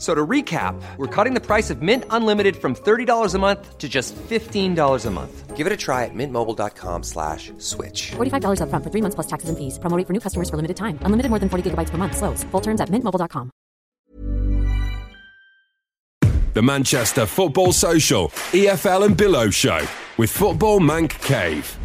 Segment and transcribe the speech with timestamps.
[0.00, 3.86] So to recap, we're cutting the price of Mint Unlimited from $30 a month to
[3.86, 5.56] just $15 a month.
[5.58, 8.12] Give it a try at mintmobile.com slash switch.
[8.12, 9.78] $45 upfront for three months plus taxes and fees.
[9.78, 10.98] Promo rate for new customers for limited time.
[11.02, 12.16] Unlimited more than 40 gigabytes per month.
[12.16, 12.44] Slows.
[12.44, 13.50] Full terms at mintmobile.com.
[16.54, 21.76] The Manchester Football Social, EFL and Below Show with Football Manc Cave.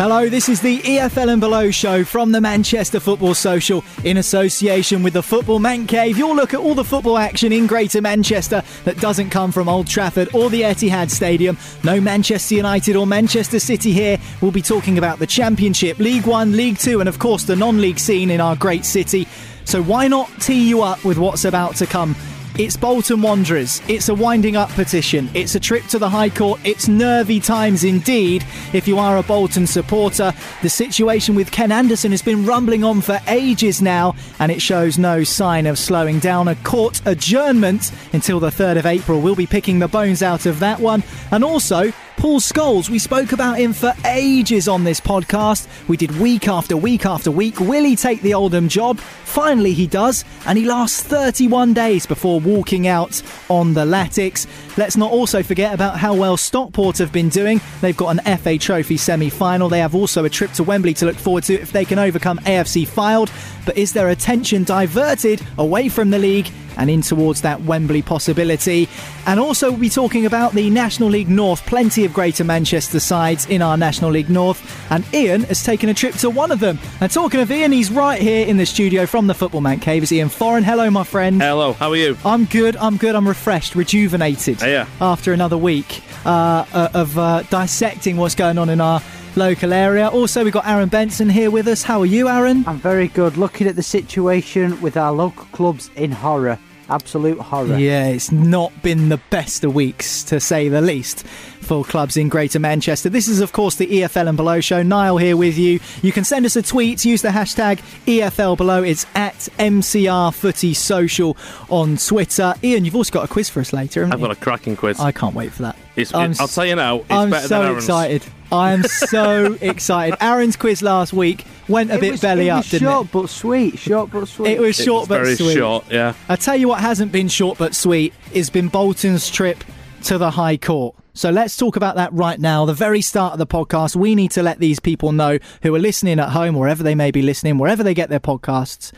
[0.00, 5.02] Hello, this is the EFL and Below show from the Manchester Football Social in association
[5.02, 6.16] with the Football Manc Cave.
[6.16, 9.86] You'll look at all the football action in Greater Manchester that doesn't come from Old
[9.86, 11.58] Trafford or the Etihad Stadium.
[11.84, 14.16] No Manchester United or Manchester City here.
[14.40, 17.78] We'll be talking about the Championship, League One, League Two, and of course the non
[17.78, 19.28] league scene in our great city.
[19.66, 22.16] So why not tee you up with what's about to come?
[22.58, 23.80] It's Bolton Wanderers.
[23.88, 25.30] It's a winding up petition.
[25.34, 26.60] It's a trip to the High Court.
[26.64, 28.44] It's nervy times indeed.
[28.72, 33.00] If you are a Bolton supporter, the situation with Ken Anderson has been rumbling on
[33.00, 36.48] for ages now, and it shows no sign of slowing down.
[36.48, 39.20] A court adjournment until the 3rd of April.
[39.20, 41.02] We'll be picking the bones out of that one.
[41.30, 45.66] And also, Paul Scholes, we spoke about him for ages on this podcast.
[45.88, 47.58] We did week after week after week.
[47.60, 48.98] Will he take the Oldham job?
[48.98, 54.46] Finally, he does, and he lasts 31 days before walking out on the Latics.
[54.76, 57.58] Let's not also forget about how well Stockport have been doing.
[57.80, 59.70] They've got an FA Trophy semi final.
[59.70, 62.36] They have also a trip to Wembley to look forward to if they can overcome
[62.40, 63.30] AFC Fylde.
[63.64, 68.88] But is their attention diverted away from the league and in towards that Wembley possibility.
[69.26, 71.64] And also, we'll be talking about the National League North.
[71.66, 74.90] Plenty of Greater Manchester sides in our National League North.
[74.90, 76.78] And Ian has taken a trip to one of them.
[77.00, 80.02] And talking of Ian, he's right here in the studio from the Football Manc Cave.
[80.02, 80.64] Is Ian Foran?
[80.64, 81.40] Hello, my friend.
[81.40, 82.16] Hello, how are you?
[82.24, 82.76] I'm good.
[82.76, 83.14] I'm good.
[83.14, 84.62] I'm refreshed, rejuvenated.
[84.62, 84.86] Yeah.
[85.00, 89.02] After another week uh, uh, of uh, dissecting what's going on in our
[89.36, 90.08] local area.
[90.08, 91.82] Also, we've got Aaron Benson here with us.
[91.82, 92.64] How are you, Aaron?
[92.66, 93.36] I'm very good.
[93.36, 96.58] Looking at the situation with our local clubs in horror.
[96.90, 97.78] Absolute horror.
[97.78, 101.24] Yeah, it's not been the best of weeks, to say the least,
[101.60, 103.08] for clubs in Greater Manchester.
[103.08, 104.82] This is, of course, the EFL and Below show.
[104.82, 105.78] Niall here with you.
[106.02, 107.04] You can send us a tweet.
[107.04, 108.82] Use the hashtag EFL Below.
[108.82, 111.36] It's at MCR Footy Social
[111.68, 112.54] on Twitter.
[112.64, 114.04] Ian, you've also got a quiz for us later.
[114.10, 114.98] I've got a cracking quiz.
[114.98, 115.76] I can't wait for that.
[115.96, 118.24] It's, I'm I'll tell you now, it's I'm better so than excited.
[118.50, 120.16] I am so excited.
[120.20, 123.06] Aaron's quiz last week went a It bit was- belly it up, was didn't short
[123.06, 123.12] it?
[123.12, 123.78] but sweet.
[123.78, 124.50] Short but sweet.
[124.52, 125.54] It was It short was but very sweet.
[125.56, 126.14] short, yeah.
[126.28, 129.62] I tell you what hasn't been short but sweet has been Bolton's trip
[130.04, 130.94] to the High Court.
[131.12, 132.64] So let's talk about that right now.
[132.64, 135.78] The very start of the podcast, we need to let these people know who are
[135.78, 138.92] listening at home, wherever they may be listening, wherever they get their podcasts,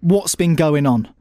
[0.00, 1.12] what's been going on.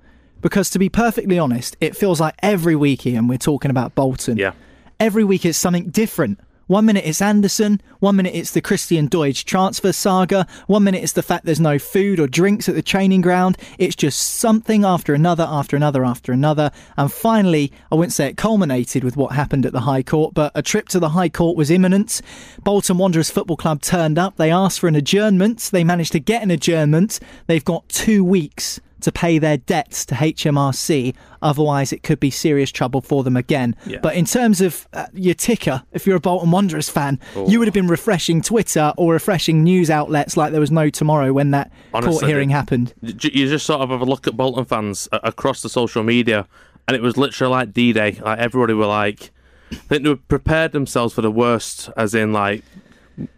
[0.41, 4.37] Because to be perfectly honest, it feels like every week, Ian, we're talking about Bolton.
[4.37, 4.53] Yeah.
[4.99, 6.39] Every week it's something different.
[6.67, 11.13] One minute it's Anderson, one minute it's the Christian Doidge transfer saga, one minute it's
[11.13, 13.57] the fact there's no food or drinks at the training ground.
[13.77, 16.71] It's just something after another, after another, after another.
[16.97, 20.51] And finally, I wouldn't say it culminated with what happened at the High Court, but
[20.55, 22.21] a trip to the High Court was imminent.
[22.65, 24.35] Bolton Wanderers Football Club turned up.
[24.35, 25.69] They asked for an adjournment.
[25.71, 27.21] They managed to get an adjournment.
[27.47, 31.13] They've got two weeks to pay their debts to HMRC.
[31.41, 33.75] Otherwise, it could be serious trouble for them again.
[33.85, 33.99] Yeah.
[34.01, 37.47] But in terms of uh, your ticker, if you're a Bolton Wanderers fan, Oh.
[37.47, 41.31] you would have been refreshing Twitter or refreshing news outlets like there was no tomorrow
[41.33, 42.93] when that court hearing happened.
[43.01, 46.47] You just sort of have a look at Bolton fans across the social media,
[46.87, 48.19] and it was literally like D Day.
[48.23, 49.31] Like everybody were like,
[49.71, 52.63] I think they were prepared themselves for the worst, as in like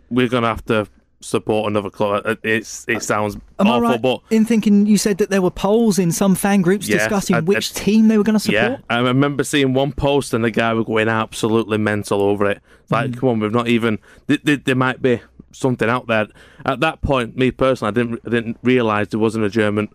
[0.10, 0.88] we're gonna have to
[1.22, 2.26] support another club.
[2.26, 5.42] It- It's it sounds Am awful, I right but in thinking you said that there
[5.42, 8.36] were polls in some fan groups Yeah, discussing I- which I- team they were going
[8.36, 8.72] to support.
[8.72, 8.78] yeah?
[8.90, 12.62] I remember seeing one post and the guy was going absolutely mental over it.
[12.90, 13.20] Like, Mm.
[13.20, 14.00] come on, we've not even.
[14.28, 15.20] Th- th- there might be
[15.52, 16.28] something out there.
[16.66, 19.90] At that point, me personally, I didn't I didn't realise there wasn't a German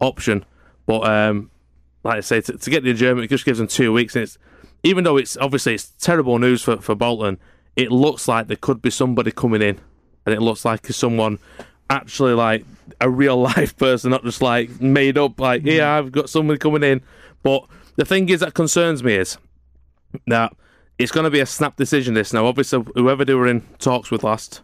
[0.00, 0.44] option.
[0.86, 1.50] But um,
[2.04, 4.16] like I say, to, to get the German, it just gives them two weeks.
[4.16, 4.38] And it's
[4.82, 7.38] even though it's obviously it's terrible news for for Bolton.
[7.76, 9.78] It looks like there could be somebody coming in,
[10.26, 11.38] and it looks like someone
[11.88, 12.64] actually like
[13.00, 15.38] a real life person, not just like made up.
[15.40, 15.98] Like, yeah, mm.
[15.98, 17.02] I've got someone coming in.
[17.42, 17.64] But
[17.96, 19.38] the thing is that concerns me is
[20.26, 20.52] that
[20.98, 22.14] it's going to be a snap decision.
[22.14, 24.62] This now, obviously, whoever they were in talks with last,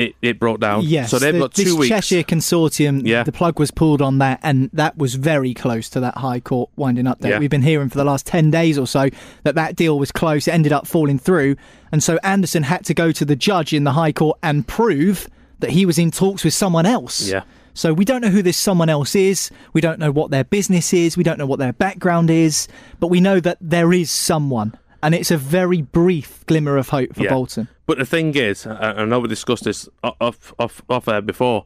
[0.00, 0.82] it, it broke down.
[0.84, 1.88] Yes, so they've the- got two this weeks.
[1.88, 3.22] Cheshire Consortium, Yeah.
[3.22, 6.70] the plug was pulled on that, and that was very close to that High Court
[6.76, 7.30] winding up date.
[7.30, 7.38] Yeah.
[7.38, 9.08] We've been hearing for the last 10 days or so
[9.44, 10.48] that that deal was close.
[10.48, 11.56] It ended up falling through,
[11.92, 15.28] and so Anderson had to go to the judge in the High Court and prove
[15.60, 17.28] that he was in talks with someone else.
[17.28, 17.42] Yeah.
[17.74, 19.50] So we don't know who this someone else is.
[19.74, 21.16] We don't know what their business is.
[21.16, 22.66] We don't know what their background is.
[22.98, 24.74] But we know that there is someone.
[25.02, 27.30] And it's a very brief glimmer of hope for Yeah.
[27.30, 27.68] Bolton.
[27.90, 31.64] But the thing is, I know we discussed this off off off air before,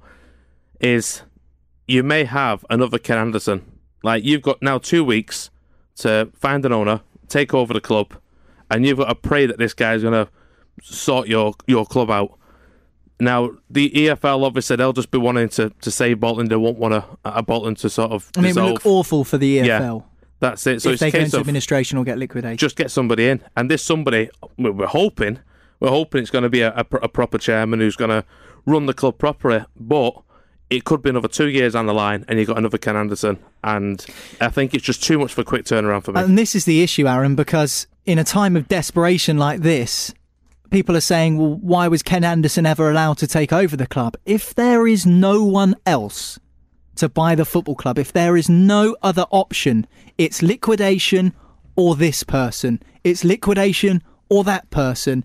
[0.81, 1.21] is
[1.87, 3.71] you may have another Ken Anderson.
[4.03, 5.51] Like you've got now two weeks
[5.97, 8.15] to find an owner, take over the club,
[8.71, 10.31] and you've got to pray that this guy's gonna
[10.83, 12.39] sort your your club out.
[13.21, 16.49] Now the EFL obviously they'll just be wanting to, to save Bolton.
[16.49, 18.71] They won't want a, a uh, uh, Bolton to sort of I mean, it would
[18.71, 19.67] look awful for the EFL.
[19.67, 19.99] Yeah.
[20.41, 20.81] That's it.
[20.81, 22.59] So if it's they go case into of administration or get liquidated.
[22.59, 23.43] just get somebody in.
[23.59, 25.41] And this somebody, we're hoping,
[25.85, 28.25] we're hoping it's going to be a, a, a proper chairman who's going to
[28.65, 29.65] run the club properly.
[29.77, 30.15] But
[30.71, 33.39] it could be another two years on the line, and you've got another Ken Anderson.
[33.63, 34.05] And
[34.41, 36.23] I think it's just too much for a quick turnaround for me.
[36.23, 40.15] and this is the issue, Aaron, because in a time of desperation like this,
[40.71, 44.17] people are saying, well, why was Ken Anderson ever allowed to take over the club?
[44.25, 46.39] If there is no one else
[46.97, 49.87] to buy the football club, if there is no other option,
[50.17, 51.35] it's liquidation
[51.77, 55.25] or this person, it's liquidation or that person.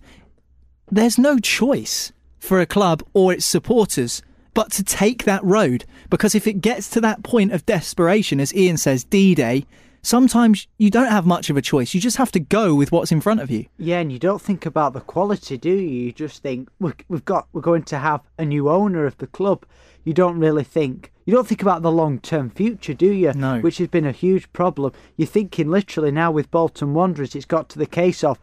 [0.92, 4.22] There's no choice for a club or its supporters
[4.54, 5.84] but to take that road.
[6.08, 9.66] Because if it gets to that point of desperation, as Ian says, D Day,
[10.02, 11.94] sometimes you don't have much of a choice.
[11.94, 13.66] You just have to go with what's in front of you.
[13.78, 16.06] Yeah, and you don't think about the quality, do you?
[16.06, 19.64] You just think we've got we're going to have a new owner of the club.
[20.02, 23.32] You don't really think you don't think about the long term future, do you?
[23.34, 23.60] No.
[23.60, 24.92] Which has been a huge problem.
[25.16, 28.40] You're thinking literally now with Bolton Wanderers, it's got to the case of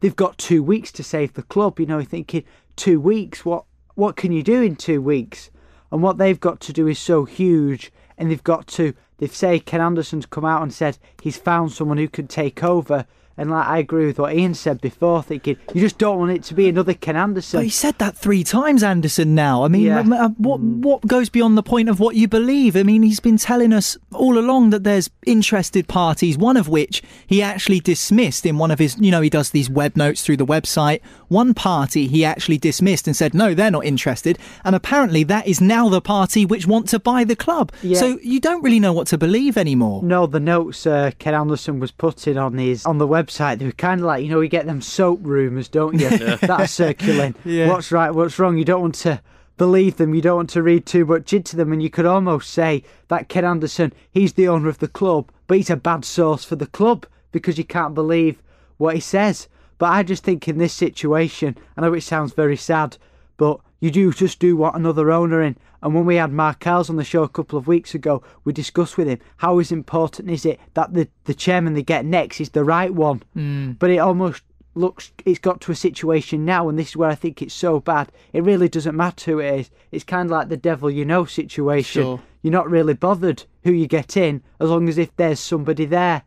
[0.00, 1.78] they've got two weeks to save the club.
[1.78, 2.44] You know, thinking
[2.76, 3.44] two weeks.
[3.44, 3.64] What
[3.94, 5.50] what can you do in two weeks?
[5.92, 8.94] And what they've got to do is so huge, and they've got to.
[9.18, 13.06] They've say Ken Anderson's come out and said he's found someone who can take over.
[13.36, 16.42] And like I agree with what Ian said before, thinking you just don't want it
[16.44, 17.58] to be another Ken Anderson.
[17.58, 19.34] But he said that three times, Anderson.
[19.34, 20.00] Now, I mean, Yeah.
[20.00, 22.76] uh, what what goes beyond the point of what you believe?
[22.76, 26.36] I mean, he's been telling us all along that there's interested parties.
[26.36, 28.98] One of which he actually dismissed in one of his.
[28.98, 31.00] You know, he does these web notes through the website.
[31.28, 34.38] One party he actually dismissed and said no, they're not interested.
[34.64, 37.72] And apparently, that is now the party which want to buy the club.
[37.82, 37.98] Yeah.
[37.98, 40.02] So you don't really know what to believe anymore.
[40.02, 43.72] No, the notes uh, Ken Anderson was putting on his on the website, they were
[43.72, 46.08] kind of like you know you get them soap rumours, don't you?
[46.08, 47.34] That are circulating.
[47.44, 47.68] Yeah.
[47.68, 48.58] What's right, what's wrong?
[48.58, 49.20] You don't want to
[49.56, 50.14] believe them.
[50.14, 53.28] You don't want to read too much into them, and you could almost say that
[53.28, 56.66] Ken Anderson, he's the owner of the club, but he's a bad source for the
[56.66, 58.42] club because you can't believe
[58.78, 59.48] what he says.
[59.78, 62.96] But I just think in this situation, I know it sounds very sad,
[63.36, 65.56] but you do just do what another owner in.
[65.82, 68.98] And when we had Mark on the show a couple of weeks ago, we discussed
[68.98, 72.50] with him how is important is it that the, the chairman they get next is
[72.50, 73.22] the right one.
[73.34, 73.78] Mm.
[73.78, 74.42] But it almost
[74.74, 77.80] looks it's got to a situation now, and this is where I think it's so
[77.80, 78.12] bad.
[78.32, 79.70] It really doesn't matter who it is.
[79.90, 82.02] It's kind of like the devil you know situation.
[82.02, 82.22] Sure.
[82.42, 86.22] You're not really bothered who you get in as long as if there's somebody there.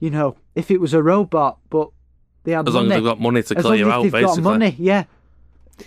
[0.00, 1.90] You know, if it was a robot, but
[2.44, 4.12] they had As long as they've got money to as clear long as out, they've
[4.12, 4.42] basically.
[4.42, 5.04] got money, yeah.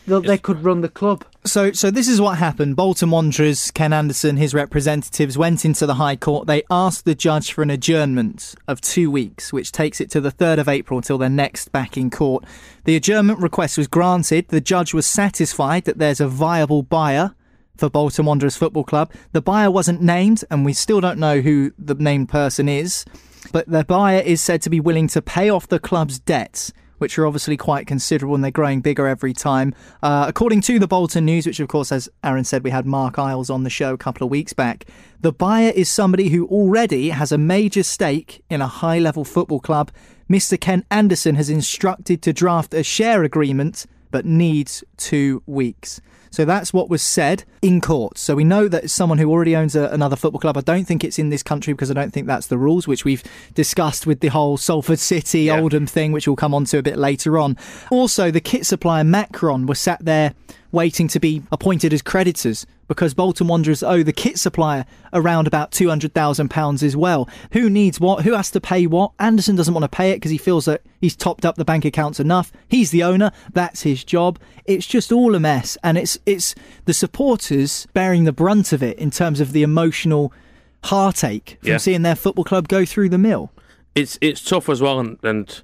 [0.05, 1.25] They, they could run the club.
[1.45, 2.75] So, so this is what happened.
[2.75, 6.47] Bolton Wanderers, Ken Anderson, his representatives went into the High Court.
[6.47, 10.31] They asked the judge for an adjournment of two weeks, which takes it to the
[10.31, 12.43] 3rd of April until they're next back in court.
[12.83, 14.49] The adjournment request was granted.
[14.49, 17.33] The judge was satisfied that there's a viable buyer
[17.77, 19.11] for Bolton Wanderers Football Club.
[19.31, 23.05] The buyer wasn't named, and we still don't know who the named person is.
[23.51, 27.17] But the buyer is said to be willing to pay off the club's debts which
[27.17, 29.73] are obviously quite considerable and they're growing bigger every time.
[30.01, 33.19] Uh, according to the Bolton News, which of course, as Aaron said, we had Mark
[33.19, 34.85] Isles on the show a couple of weeks back,
[35.21, 39.59] the buyer is somebody who already has a major stake in a high level football
[39.59, 39.91] club.
[40.29, 40.59] Mr.
[40.59, 46.01] Ken Anderson has instructed to draft a share agreement but needs two weeks.
[46.31, 48.17] So that's what was said in court.
[48.17, 50.57] So we know that it's someone who already owns a, another football club.
[50.57, 53.05] I don't think it's in this country because I don't think that's the rules, which
[53.05, 55.59] we've discussed with the whole Salford City Yeah.
[55.59, 57.57] Oldham thing, which we'll come on to a bit later on.
[57.89, 60.33] Also, the kit supplier Macron was sat there
[60.71, 65.71] waiting to be appointed as creditors because Bolton Wanderers owe the kit supplier around about
[65.71, 67.27] £200,000 as well.
[67.51, 68.23] Who needs what?
[68.23, 69.11] Who has to pay what?
[69.19, 71.83] Anderson doesn't want to pay it because he feels that he's topped up the bank
[71.85, 72.51] accounts enough.
[72.69, 73.31] He's the owner.
[73.53, 74.39] That's his job.
[74.65, 75.77] It's just all a mess.
[75.83, 76.55] And it's it's
[76.85, 80.31] the supporters bearing the brunt of it in terms of the emotional
[80.85, 81.77] heartache from Yeah.
[81.77, 83.51] seeing their football club go through the mill.
[83.95, 85.61] it's it's tough as well, and, and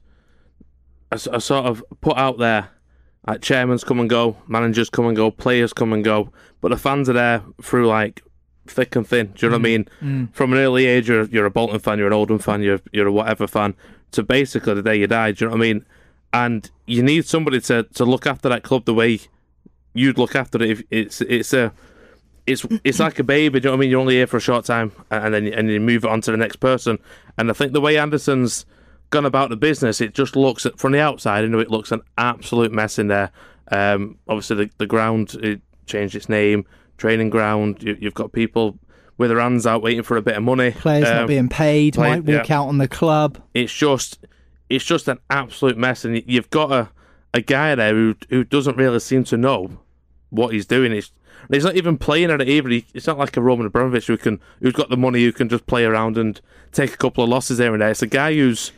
[1.12, 2.70] I, I sort of put out there,
[3.28, 6.78] like chairmans come and go, managers come and go, players come and go, but the
[6.78, 8.22] fans are there through like
[8.68, 9.28] thick and thin.
[9.28, 10.02] Do you know what I mm-hmm.
[10.02, 10.28] mean?
[10.28, 10.34] Mm.
[10.36, 13.08] From an early age, you're, you're a Bolton fan, you're an Oldham fan, you're you're
[13.08, 13.76] a whatever fan,
[14.12, 15.32] to basically the day you die.
[15.32, 15.86] Do you know what I mean?
[16.34, 19.20] And you need somebody to, to look after that club the way
[19.94, 20.70] you'd look after it.
[20.70, 21.72] If it's it's a
[22.46, 23.60] it's it's like a baby.
[23.60, 23.90] Do you know what I mean?
[23.92, 26.32] You're only here for a short time, and then and you move it on to
[26.32, 27.00] the next person.
[27.38, 28.66] And I think the way Anderson's
[29.14, 31.42] gone about the business, it just looks at, from the outside.
[31.42, 33.32] You know, it looks an absolute mess in there.
[33.72, 36.66] Um, obviously, the the ground it changed its name,
[36.98, 37.82] training ground.
[37.82, 38.78] You, you've got people
[39.18, 40.72] with their hands out waiting for a bit of money.
[40.72, 42.60] Players Um, not being paid, play- might walk yeah.
[42.60, 43.38] out on the club.
[43.54, 44.20] it's just
[44.70, 46.90] it's just an absolute mess, and you've got a
[47.34, 49.80] a guy there who who doesn't really seem to know
[50.30, 50.92] what he's doing.
[50.92, 51.12] He's
[51.52, 52.70] he's not even playing at it either.
[52.70, 55.48] He, it's not like a Roman Abramovich who can who's got the money who can
[55.50, 56.40] just play around and
[56.72, 57.92] take a couple of losses here and there.
[57.92, 58.72] It's a guy who's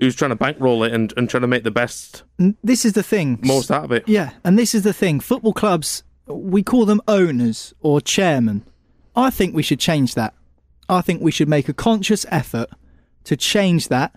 [0.00, 2.22] who's trying to bankroll it and, and trying to make the best
[2.64, 3.38] This is the thing.
[3.44, 4.08] most out of it.
[4.08, 5.20] Yeah, and this is the thing.
[5.20, 8.64] Football clubs, we call them owners or chairmen.
[9.14, 10.34] I think we should change that.
[10.88, 12.68] I think we should make a conscious effort
[13.24, 14.12] to change that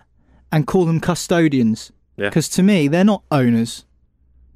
[0.50, 1.92] and call them custodians.
[2.16, 2.28] Yeah.
[2.28, 3.84] Because to me, they're not owners.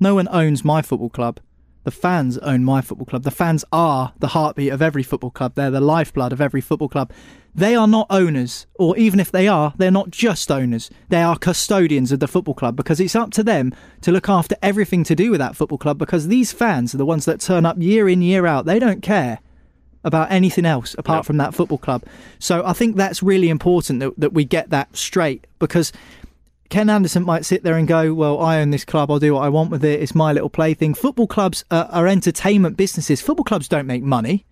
[0.01, 1.41] No one owns my football club.
[1.85, 3.23] The fans own my football club.
[3.23, 5.55] The fans are the heartbeat of every football club.
[5.55, 7.13] They're the lifeblood of every football club.
[7.55, 10.91] They are not owners, or even if they are, they're not just owners.
[11.09, 14.55] They are custodians of the football club because it's up to them to look after
[14.63, 17.67] everything to do with that football club because these fans are the ones that turn
[17.67, 18.67] up year in, year out.
[18.67, 19.41] They don't care
[20.05, 22.05] about anything else apart from that football club.
[22.39, 25.93] So I think that's really important that, that we get that straight because
[26.69, 29.45] Ken Anderson might sit there and go, Well, I own this club, I'll do what
[29.45, 30.93] I want with it, it's my little plaything.
[30.93, 33.23] Football clubs are, are entertainment businesses.
[33.23, 34.45] Football clubs don't make money.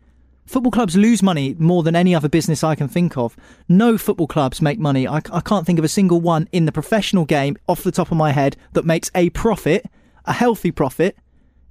[0.47, 3.37] Football clubs lose money more than any other business I can think of.
[3.69, 5.07] No football clubs make money.
[5.07, 8.13] I, I can't think of a single one in the professional game off the top
[8.13, 9.85] of my head that makes a profit,
[10.25, 11.19] a healthy profit,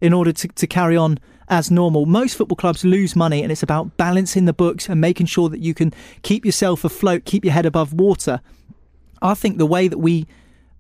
[0.02, 2.06] in order to, to carry on as normal.
[2.06, 5.62] Most football clubs lose money, and it's about balancing the books and making sure that
[5.62, 8.42] you can keep yourself afloat, keep your head above water.
[9.22, 10.28] I think the way that we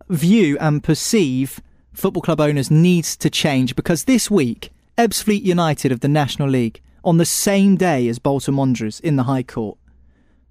[0.09, 1.61] view and perceive
[1.93, 6.81] football club owners needs to change because this week, Ebbsfleet United of the National League,
[7.03, 9.77] on the same day as Bolton Wanderers in the High Court,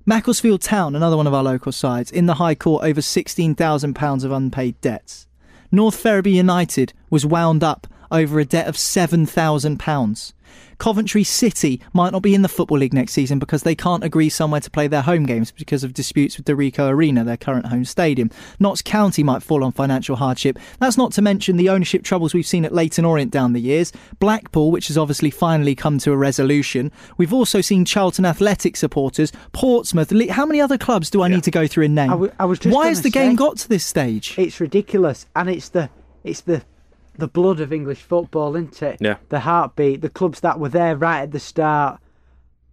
[0.07, 4.31] Macclesfield Town, another one of our local sides, in the High Court over £16,000 of
[4.31, 5.27] unpaid debts.
[5.73, 10.33] North Ferriby United was wound up over a debt of £7,000.
[10.79, 14.29] Coventry City might not be in the Football League next season because they can't agree
[14.29, 17.67] somewhere to play their home games because of disputes with the Ricoh Arena, their current
[17.67, 18.31] home stadium.
[18.59, 20.59] Notts County might fall on financial hardship.
[20.81, 23.93] That's not to mention the ownership troubles we've seen at Leyton Orient down the years.
[24.19, 26.91] Blackpool, which has obviously finally come to a resolution.
[27.17, 30.11] We've also seen Charlton Athletic supporters, Portsmouth.
[30.13, 32.11] Le- How many other clubs do I need to go through in name?
[32.11, 34.35] I w- I was just Why has the game got to this stage?
[34.39, 35.91] It's ridiculous, and it's the
[36.25, 36.63] it's the
[37.17, 38.99] the blood of English football, isn't it?
[39.01, 39.17] Yeah.
[39.29, 40.01] The heartbeat.
[40.01, 42.01] The clubs that were there right at the start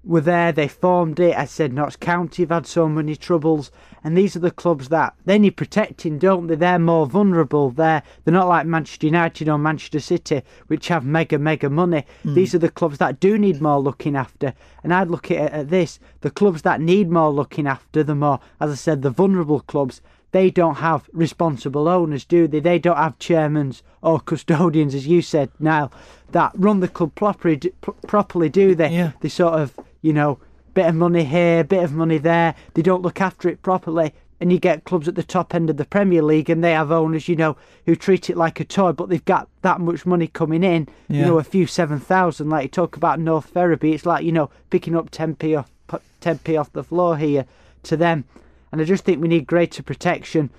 [0.04, 0.52] were there.
[0.52, 1.38] They formed it.
[1.38, 3.72] I said Notts County have had so many troubles,
[4.04, 6.56] and these are the clubs that they need protecting, don't they?
[6.56, 7.70] They're more vulnerable.
[7.70, 12.06] They're they're not like Manchester United or Manchester City, which have mega mega money.
[12.24, 12.34] Hmm.
[12.34, 14.54] These are the clubs that do need more looking after.
[14.84, 18.40] And I'd look at at this: the clubs that need more looking after, the more,
[18.60, 20.02] as I said, the vulnerable clubs.
[20.32, 22.60] They don't have responsible owners, do they?
[22.62, 25.92] They don't have chairmen or custodians, as you said, Niall,
[26.32, 27.60] that run the club properly,
[28.08, 28.90] properly do they?
[28.90, 29.12] Yeah.
[29.20, 30.40] They sort of, you know,
[30.74, 32.56] bit of money here, bit of money there.
[32.74, 34.14] They don't look after it properly.
[34.40, 36.92] And you get clubs at the top end of the Premier League and they have
[36.92, 40.26] owners, you know, who treat it like a toy, but they've got that much money
[40.26, 41.20] coming in, Yeah.
[41.20, 42.50] you know, a few 7,000.
[42.50, 45.70] Like you talk about North Ferriby, it's like, you know, picking up 10p off,
[46.22, 47.46] 10p off the floor here
[47.84, 48.24] to them.
[48.72, 50.50] And I just think we need greater protection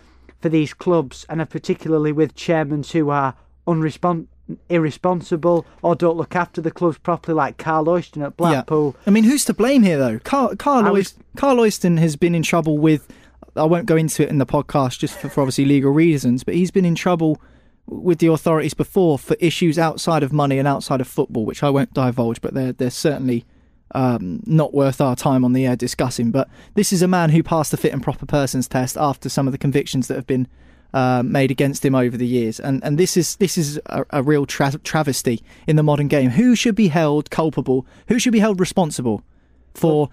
[0.40, 3.34] for these clubs, and uh, particularly with chairmen who are
[3.66, 4.26] unrespon-
[4.68, 8.96] irresponsible or don't look after the clubs properly, like Karl Oyston at Blackpool.
[9.06, 10.18] I mean, who's to blame here, though?
[10.18, 13.08] Karl, Karl, was- Karl Oyston has been in trouble with.
[13.54, 16.54] I won't go into it in the podcast just for, for obviously legal reasons, but
[16.54, 17.38] he's been in trouble
[17.86, 21.68] with the authorities before for issues outside of money and outside of football, which I
[21.68, 23.44] won't divulge, but they're they're certainly
[23.94, 26.30] um, not worth our time on the air discussing.
[26.30, 29.46] But this is a man who passed the fit and proper persons test after some
[29.46, 30.48] of the convictions that have been
[30.94, 34.22] uh, made against him over the years, and and this is this is a, a
[34.22, 36.30] real tra- travesty in the modern game.
[36.30, 37.86] Who should be held culpable?
[38.08, 39.22] Who should be held responsible
[39.74, 40.10] for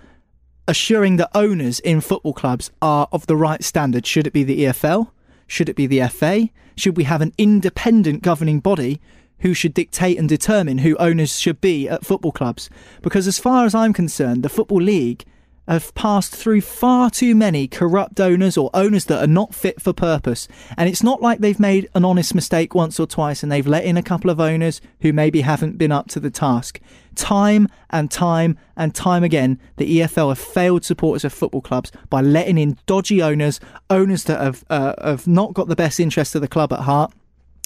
[0.70, 4.06] assuring that owners in football clubs are of the right standard?
[4.06, 5.12] Should it be the EFL?
[5.48, 6.50] Should it be the FA?
[6.78, 9.02] Should we have an independent governing body
[9.42, 12.70] who should dictate and determine who owners should be at football clubs.
[13.02, 15.26] Because as far as I'm concerned, the Football League
[15.70, 19.94] have passed through far too many corrupt owners or owners that are not fit for
[19.94, 20.48] purpose.
[20.76, 23.86] And it's not like they've made an honest mistake once or twice and they've let
[23.86, 26.82] in a couple of owners who maybe haven't been up to the task.
[27.14, 32.22] Time and time and time again, the EFL have failed supporters of football clubs by
[32.22, 33.60] letting in dodgy owners,
[33.92, 37.14] owners that have, uh, have not got the best interest of the club at heart.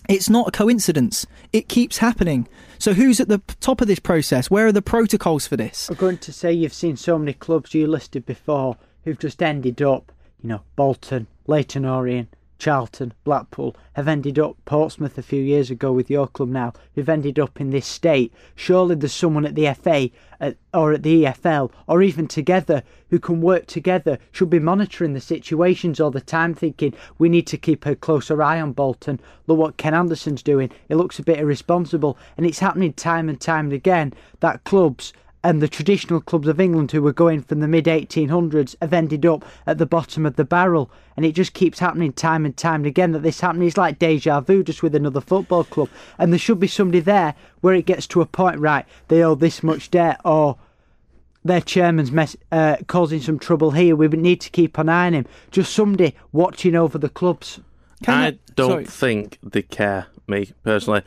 [0.10, 1.26] It's not a coincidence.
[1.52, 2.48] It keeps happening.
[2.78, 4.52] So, who's at the top of this process?
[4.52, 5.90] Where are the protocols for this?
[5.90, 9.82] I'm going to say you've seen so many clubs you listed before who've just ended
[9.82, 15.70] up, you know, Bolton, Leyton Orient, Charlton, Blackpool, have ended up Portsmouth a few years
[15.70, 18.32] ago with your club now, who've ended up in this state.
[18.56, 23.20] Surely there's someone at the FA at, or at the EFL or even together who
[23.20, 27.58] can work together, should be monitoring the situations all the time, thinking we need to
[27.58, 29.20] keep a closer eye on Bolton.
[29.46, 30.72] Look what Ken Anderson's doing.
[30.88, 35.12] It looks a bit irresponsible, and it's happening time and time again that clubs
[35.44, 39.26] and the traditional clubs of England who were going from the mid 1800s have ended
[39.26, 40.90] up at the bottom of the barrel.
[41.18, 44.40] And it just keeps happening time and time again that this happening is like deja
[44.40, 45.90] vu just with another football club.
[46.18, 49.36] And there should be somebody there where it gets to a point, right, they owe
[49.36, 50.58] this much debt or
[51.44, 53.98] their chairman's mess, uh, causing some trouble here.
[53.98, 55.26] We need to keep an eye on him.
[55.52, 57.60] Just somebody watching over the clubs.
[58.02, 58.86] Can I you- don't sorry.
[58.86, 61.02] think they care, me personally.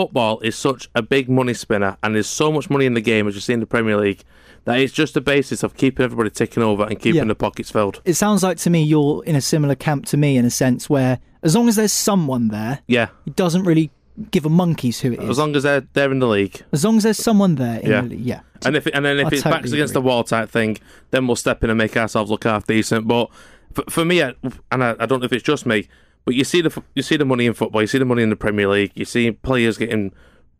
[0.00, 3.26] Football is such a big money spinner, and there's so much money in the game,
[3.26, 4.24] as you see in the Premier League,
[4.66, 7.24] that it's just a basis of keeping everybody ticking over and keeping Yeah.
[7.24, 8.02] the pockets filled.
[8.04, 10.90] It sounds like to me you're in a similar camp to me in a sense
[10.90, 13.90] where as long as there's someone there, Yeah, it doesn't really
[14.30, 15.30] give a monkeys who it is.
[15.30, 17.90] as long as they're they're in the league, As long as there's someone there in
[17.90, 18.00] Yeah.
[18.02, 18.40] the league, yeah.
[18.66, 20.76] and if and then if I it's backs totally against the wall type thing,
[21.10, 23.08] then we'll step in and make ourselves look half decent.
[23.08, 23.30] But
[23.72, 24.34] for, for me, and
[24.70, 25.88] I, I don't know if it's just me,
[26.26, 28.30] but you see the you see the money in football, you see the money in
[28.30, 30.12] the Premier League, you see players getting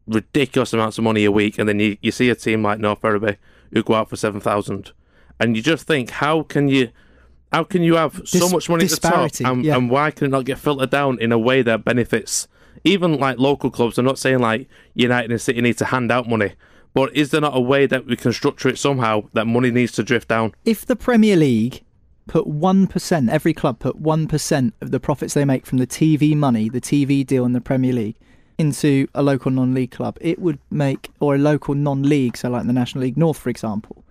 [0.07, 3.01] ridiculous amounts of money a week, and then you, you see a team like North
[3.01, 3.37] Ferriby
[3.73, 4.93] who go out for seven thousand,
[5.41, 6.91] and you just think, how can you?
[7.53, 9.77] How can you have so much money at the top, and, yeah.
[9.77, 12.49] and why can it not get filtered down in a way that benefits
[12.85, 13.99] even like local clubs?
[13.99, 16.53] I'm not saying like United and City need to hand out money,
[16.95, 19.93] but is there not a way that we can structure it somehow that money needs
[19.93, 20.55] to drift down?
[20.65, 21.83] If the Premier League
[22.27, 26.69] put 1%, every club put 1% of the profits they make from the TV money,
[26.69, 28.17] the TV deal in the Premier League,
[28.59, 32.49] into a local non league club, it would make, or a local non league, so
[32.49, 34.05] like the National League North, for example.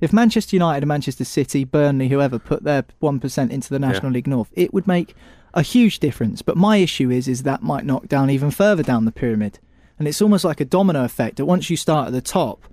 [0.00, 4.28] If Manchester United and Manchester City, Burnley, whoever put their 1% into the National League
[4.28, 5.14] North, it would make
[5.54, 6.40] a huge difference.
[6.40, 9.58] But my issue is, is that might knock down even further down the pyramid.
[9.98, 12.68] And it's almost like a domino effect that once you start at the top,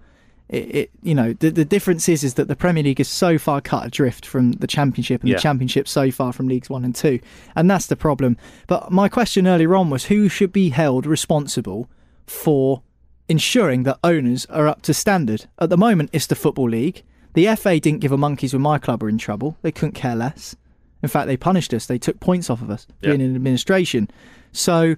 [0.49, 3.37] it, it you know the, the difference is is that the Premier League is so
[3.37, 5.37] far cut adrift from the Championship and Yeah.
[5.37, 7.19] the Championship so far from Leagues One and Two,
[7.55, 8.37] and that's the problem.
[8.67, 11.89] But my question earlier on was who should be held responsible
[12.27, 12.81] for
[13.27, 15.45] ensuring that owners are up to standard.
[15.59, 17.01] At the moment, it's the Football League.
[17.33, 19.57] The FA didn't give a monkeys when my club were in trouble.
[19.63, 20.55] They couldn't care less.
[21.03, 21.85] In fact, they punished us.
[21.87, 23.09] They took points off of us Yeah.
[23.09, 24.09] being in administration.
[24.51, 24.95] So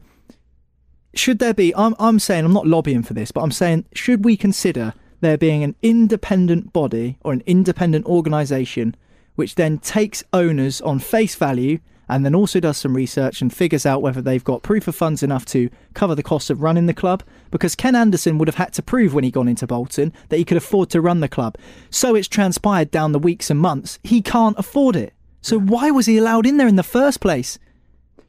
[1.13, 4.23] should there be I'm I'm saying I'm not lobbying for this, but I'm saying should
[4.25, 8.95] we consider there being an independent body or an independent organisation
[9.35, 13.85] which then takes owners on face value and then also does some research and figures
[13.85, 16.93] out whether they've got proof of funds enough to cover the cost of running the
[16.93, 17.21] club.
[17.51, 20.45] Because Ken Anderson would have had to prove when he gone into Bolton that he
[20.45, 21.57] could afford to run the club.
[21.89, 25.13] So it's transpired down the weeks and months he can't afford it.
[25.41, 27.59] So why was he allowed in there in the first place?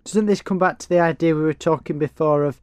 [0.05, 2.61] Doesn't this come back to the idea we were talking before of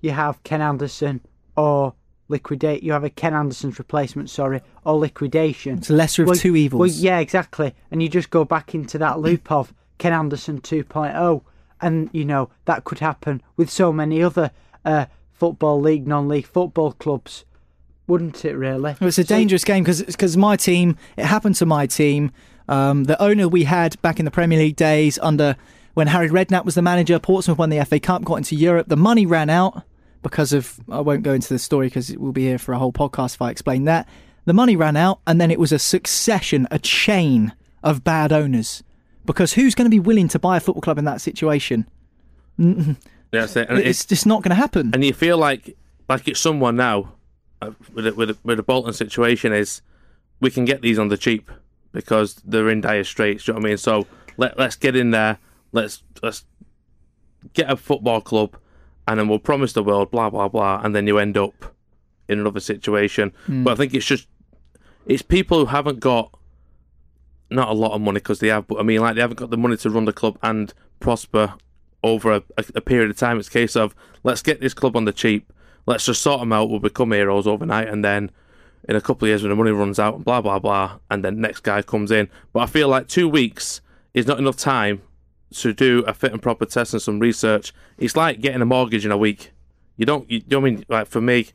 [0.00, 1.20] you have Ken Anderson
[1.56, 1.94] or
[2.28, 2.82] liquidate?
[2.82, 5.78] You have a Ken Anderson's replacement, sorry, or liquidation.
[5.78, 6.78] It's lesser of Well- two evils.
[6.80, 7.74] Well, yeah, exactly.
[7.90, 11.42] And you just go back into that loop of Ken Anderson 2.0,
[11.80, 14.50] and you know that could happen with so many other
[14.84, 17.44] uh, football league, non-league football clubs,
[18.06, 18.54] wouldn't it?
[18.56, 18.94] Really?
[19.00, 22.30] Well, It's a So- dangerous game because my team, it happened to my team.
[22.68, 25.56] Um, the owner we had back in the Premier League days, under
[25.94, 28.88] when Harry Redknapp was the manager, Portsmouth won the FA Cup, got into Europe.
[28.88, 29.82] The money ran out
[30.28, 30.78] because of.
[30.90, 33.42] I won't go into the story because we'll be here for a whole podcast if
[33.42, 34.08] I explain that.
[34.44, 38.82] The money ran out, and then it was a succession, a chain of bad owners.
[39.24, 41.88] Because who's going to be willing to buy a football club in that situation?
[42.58, 43.68] That's it.
[43.68, 44.90] And It's just not going to happen.
[44.94, 45.76] and you feel like
[46.08, 47.12] like it's someone now
[47.60, 49.82] uh, with the, with the, with the Bolton situation is
[50.40, 51.50] we can get these on the cheap
[51.92, 53.44] because they're in dire straits.
[53.44, 53.76] Do you know what I mean?
[53.78, 55.38] So let let's get in there.
[55.72, 56.44] Let's let's
[57.52, 58.56] get a football club,
[59.06, 61.74] and then we'll promise the world blah blah blah, and then you end up
[62.28, 63.32] in another situation.
[63.46, 63.64] Hmm.
[63.64, 64.28] But I think it's just
[65.06, 66.36] it's people who haven't got
[67.50, 69.50] not a lot of money because they have, but I mean like they haven't got
[69.50, 71.54] the money to run the club and prosper
[72.02, 73.38] over a, a, a period of time.
[73.38, 75.52] It's a case of let's get this club on the cheap.
[75.86, 76.68] let's just sort them out.
[76.68, 78.30] We'll become heroes overnight, and then
[78.88, 81.40] in a couple of years when the money runs out, blah blah blah, and then
[81.40, 82.28] next guy comes in.
[82.52, 83.80] But I feel like two weeks
[84.14, 85.02] is not enough time
[85.54, 87.72] to do a fit and proper test and some research.
[87.98, 89.52] It's like getting a mortgage in a week.
[89.96, 90.28] You don't.
[90.30, 90.84] You, you know I mean?
[90.88, 91.46] Like for me,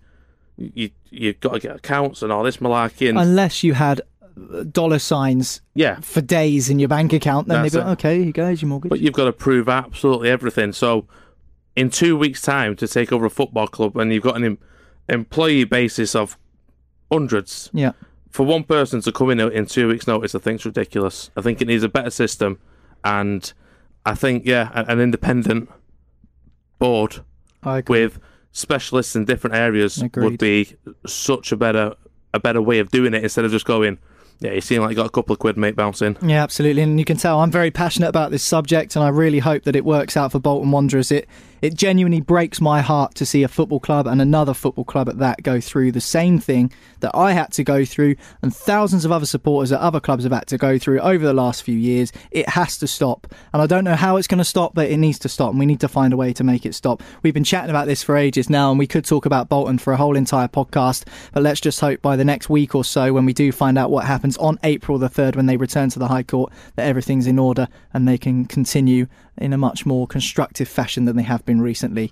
[0.57, 3.09] you you've got to get accounts and all this malarkey.
[3.09, 4.01] And, Unless you had
[4.53, 7.91] uh, dollar signs yeah, for days in your bank account, then That's they go, it.
[7.93, 8.89] okay, here you go, here's your mortgage.
[8.89, 10.71] but you've got to prove absolutely everything.
[10.71, 11.05] So,
[11.75, 14.57] in two weeks' time to take over a football club, and you've got an em-
[15.09, 16.37] employee basis of
[17.11, 17.69] hundreds.
[17.73, 17.91] yeah.
[18.29, 21.29] For one person to come in in two weeks' notice, I think it's ridiculous.
[21.35, 22.59] I think it needs a better system,
[23.03, 23.51] and
[24.05, 25.69] I think yeah, an independent
[26.79, 27.23] board
[27.87, 28.19] with
[28.51, 30.23] specialists in different areas Agreed.
[30.23, 31.95] would be such a better
[32.33, 33.99] a better way of doing it instead of just going.
[34.39, 36.17] Yeah, you seem like you got a couple of quid, mate, bouncing.
[36.23, 36.81] Yeah, absolutely.
[36.81, 39.75] And you can tell I'm very passionate about this subject, and I really hope that
[39.75, 41.11] it works out for Bolton Wanderers.
[41.11, 41.27] It
[41.61, 45.19] it genuinely breaks my heart to see a football club and another football club at
[45.19, 46.71] that go through the same thing
[47.01, 50.33] that I had to go through, and thousands of other supporters at other clubs have
[50.33, 52.11] had to go through over the last few years.
[52.31, 54.97] It has to stop, and I don't know how it's going to stop, but it
[54.97, 57.03] needs to stop, and we need to find a way to make it stop.
[57.23, 59.93] We've been chatting about this for ages now, and we could talk about Bolton for
[59.93, 63.25] a whole entire podcast, but let's just hope by the next week or so, when
[63.25, 66.07] we do find out what happens on April the 3rd when they return to the
[66.07, 69.07] High Court, that everything's in order and they can continue
[69.41, 72.11] in a much more constructive fashion than they have been recently.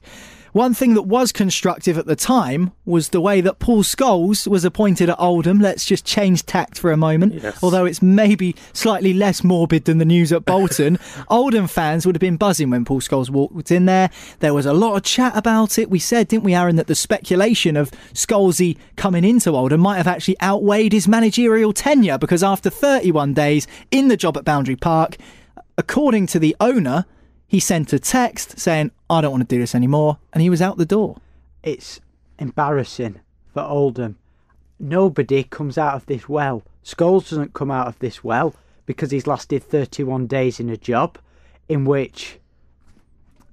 [0.51, 4.65] One thing that was constructive at the time was the way that Paul Scholes was
[4.65, 5.59] appointed at Oldham.
[5.59, 7.35] Let's just change tact for a moment.
[7.35, 7.61] Yes.
[7.61, 12.19] Although it's maybe slightly less morbid than the news at Bolton, Oldham fans would have
[12.19, 14.09] been buzzing when Paul Scholes walked in there.
[14.39, 15.89] There was a lot of chat about it.
[15.89, 20.07] We said, didn't we, Aaron, that the speculation of Scholesy coming into Oldham might have
[20.07, 25.17] actually outweighed his managerial tenure because after 31 days in the job at Boundary Park,
[25.77, 27.05] according to the owner,
[27.49, 30.61] he sent a text saying, I don't want to do this anymore, and he was
[30.61, 31.17] out the door.
[31.63, 31.99] it's
[32.37, 33.19] embarrassing
[33.51, 34.17] for Oldham.
[34.79, 36.61] Nobody comes out of this well.
[36.85, 41.17] Scholes doesn't come out of this well because he's lasted 31 days in a job
[41.67, 42.39] in which,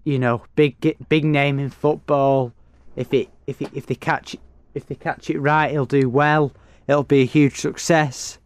[0.05, 2.53] you know, big big name in football.
[2.95, 4.37] If it if it, if they catch
[4.75, 6.53] if they catch it right, he'll do well.
[6.87, 8.39] It'll be a huge success.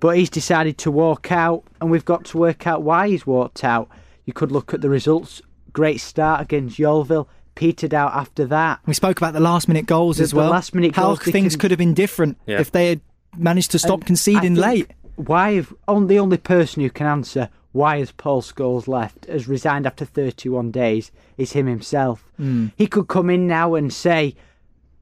[0.00, 3.62] But he's decided to walk out, and we've got to work out why he's walked
[3.62, 3.88] out.
[4.24, 5.42] You could look at the results.
[5.72, 8.80] Great start against Yeovil, petered out after that.
[8.86, 10.50] We spoke about the last minute goals The- as the well.
[10.50, 12.60] last-minute How goals, things can- could have been different Yeah.
[12.60, 13.00] if they had
[13.36, 14.90] managed to stop And conceding late.
[15.16, 19.48] Why have on the only person who can answer why has Paul Scholes left, has
[19.48, 22.30] resigned after 31 days, is him himself.
[22.36, 22.68] Hmm.
[22.76, 24.36] He could come in now and say,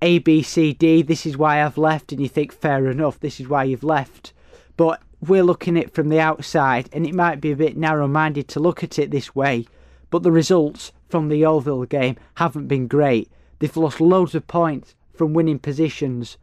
[0.01, 3.39] A, B, C, D, this is why I've left, and you think, fair enough, this
[3.41, 4.33] is why you've left.
[4.79, 8.09] But we're looking at it from the outside, and it might be a bit narrow
[8.09, 9.67] minded to look at it this way,
[10.11, 13.31] but the results from the Yeovil game haven't been great.
[13.59, 16.37] They've lost loads of points from winning positions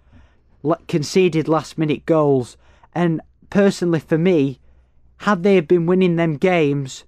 [0.87, 2.57] conceded last minute goals.
[2.93, 4.59] And personally, for me,
[5.17, 7.05] had they been winning them games,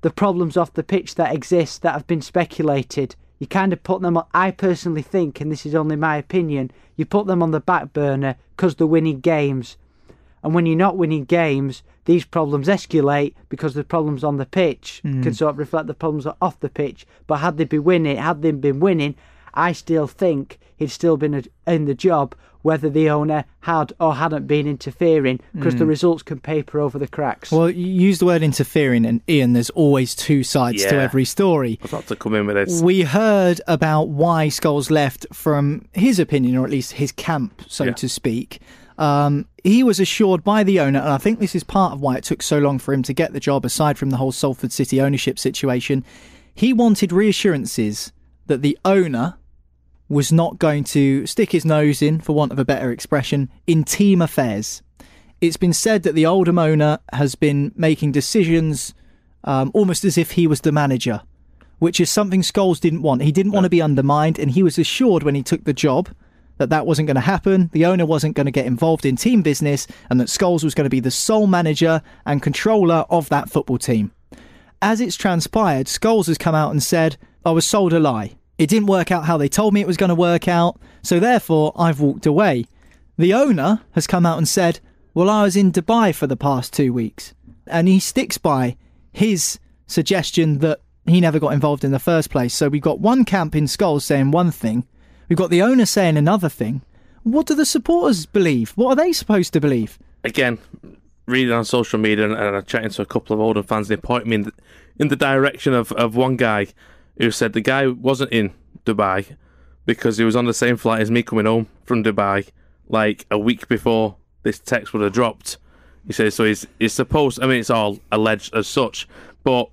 [0.00, 4.02] the problems off the pitch that exist that have been speculated, you kind of put
[4.02, 4.16] them.
[4.16, 7.60] on- I personally think, and this is only my opinion, you put them on the
[7.60, 9.76] back burner because they're winning games.
[10.42, 15.00] And when you're not winning games, these problems escalate because the problems on the pitch
[15.02, 15.30] can hmm.
[15.30, 17.06] sort of reflect the problems off the pitch.
[17.26, 19.14] But had they been winning, had they been winning,
[19.54, 24.46] I still think he'd still been in the job, whether the owner had or hadn't
[24.46, 25.90] been interfering, because the hmm.
[25.90, 27.52] results can paper over the cracks.
[27.52, 31.78] Well, you use the word interfering, and Ian, there's always two sides to every story.
[31.80, 32.82] I was about to come in with this.
[32.82, 37.84] We heard about why Scholes left from his opinion, or at least his camp, so
[37.84, 37.92] Yeah.
[37.92, 38.60] to speak.
[38.98, 42.16] Um, he was assured by the owner, and I think this is part of why
[42.16, 44.72] it took so long for him to get the job, aside from the whole Salford
[44.72, 46.04] City ownership situation.
[46.54, 48.12] He wanted reassurances
[48.46, 49.36] that the owner
[50.08, 53.84] was not going to stick his nose in, for want of a better expression, in
[53.84, 54.82] team affairs.
[55.40, 58.94] It's been said that the Oldham owner has been making decisions
[59.44, 61.22] um, almost as if he was the manager
[61.82, 63.22] which is something Scholes didn't want.
[63.22, 66.10] He didn't want to be undermined, and he was assured when he took the job
[66.62, 67.70] that that wasn't going to happen.
[67.72, 70.84] The owner wasn't going to get involved in team business, and that Scholes was going
[70.84, 74.12] to be the sole manager and controller of that football team.
[74.80, 78.36] As it's transpired, Scholes has come out and said, I was sold a lie.
[78.58, 81.18] It didn't work out how they told me it was going to work out, so
[81.18, 82.66] therefore I've walked away.
[83.18, 84.78] The owner has come out and said,
[85.14, 87.34] Well, I was in Dubai for the past two weeks.
[87.66, 88.76] And he sticks by
[89.12, 92.54] his suggestion that he never got involved in the first place.
[92.54, 94.86] So we've got one camp in Scholes saying one thing,
[95.32, 96.82] we've got the owner saying another thing.
[97.22, 98.72] What do the supporters believe?
[98.72, 99.98] What are they supposed to believe?
[100.24, 100.58] Again,
[101.24, 104.26] reading on social media and, and chatting to a couple of Oldham fans, they point
[104.26, 104.52] me in the,
[104.98, 106.66] in the direction of, of one guy
[107.16, 108.52] who said the guy wasn't in
[108.84, 109.34] Dubai,
[109.86, 112.50] because he was on the same flight as me coming home from Dubai,
[112.90, 115.56] like a week before this text would have dropped.
[116.06, 116.44] He says so.
[116.44, 117.42] He's he's supposed.
[117.42, 119.08] I mean, it's all alleged as such,
[119.44, 119.70] but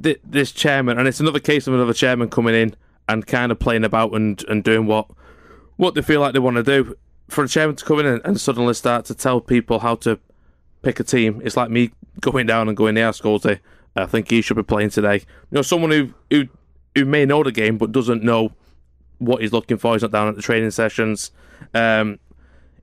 [0.00, 2.74] thi- this chairman, and it's another case of another chairman coming in
[3.08, 5.06] and kind of playing about and, and doing what
[5.76, 6.96] what they feel like they want to do.
[7.28, 10.18] For a chairman to come in and, and suddenly start to tell people how to
[10.82, 11.90] pick a team, it's like me
[12.20, 13.58] going down and going, "Yeah, Scotty,
[13.94, 16.48] I think he should be playing today." You know, someone who who
[16.94, 18.52] who may know the game but doesn't know
[19.18, 19.94] what he's looking for.
[19.94, 21.30] He's not down at the training sessions.
[21.74, 22.18] Um,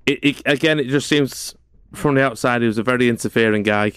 [0.05, 1.55] it, it again, it just seems
[1.93, 3.93] from the outside he was a very interfering guy.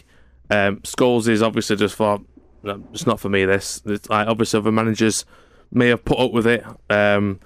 [0.50, 2.22] Um, Scholes is obviously just thought,
[2.62, 3.44] no, it's not for me.
[3.44, 5.24] This, It's like obviously other managers
[5.70, 7.40] may have put up with it, um,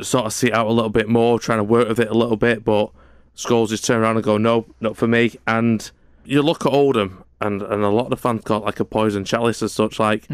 [0.00, 2.14] sort of see it out a little bit more, trying to work with it a
[2.14, 2.90] little bit, but
[3.36, 5.32] Scholes just turn around and go, no, not for me.
[5.46, 5.90] And
[6.24, 9.24] you look at Oldham, and, and a lot of the fans it like a poison
[9.24, 9.98] chalice as such.
[9.98, 10.26] Like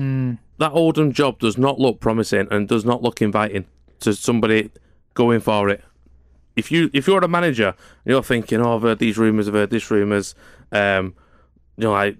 [0.58, 3.66] that Oldham job does not look promising and does not look inviting
[4.00, 4.70] to somebody
[5.14, 5.82] going for it.
[6.56, 9.70] If you if you're a manager, you're thinking, oh, I've heard these rumours, I've heard
[9.70, 10.34] this rumours,
[10.72, 11.14] um,
[11.76, 12.16] you know, like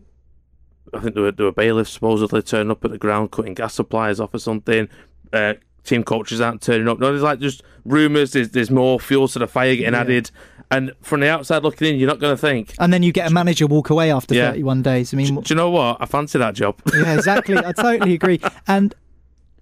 [0.95, 3.75] I think there were, there were bailiffs supposedly turning up at the ground, cutting gas
[3.75, 4.89] supplies off or something.
[5.33, 6.99] Uh, team coaches aren't turning up.
[6.99, 8.33] No, there's like just rumours.
[8.33, 10.31] There's, there's more fuel to the fire getting added.
[10.71, 12.75] And from the outside looking in, you're not going to think.
[12.79, 14.51] And then you get a manager walk away after Yeah.
[14.51, 15.13] 31 days.
[15.13, 15.97] I mean, Do you know what?
[16.01, 16.81] I fancy that job.
[16.95, 17.57] yeah, exactly.
[17.57, 18.41] I totally agree.
[18.69, 18.95] And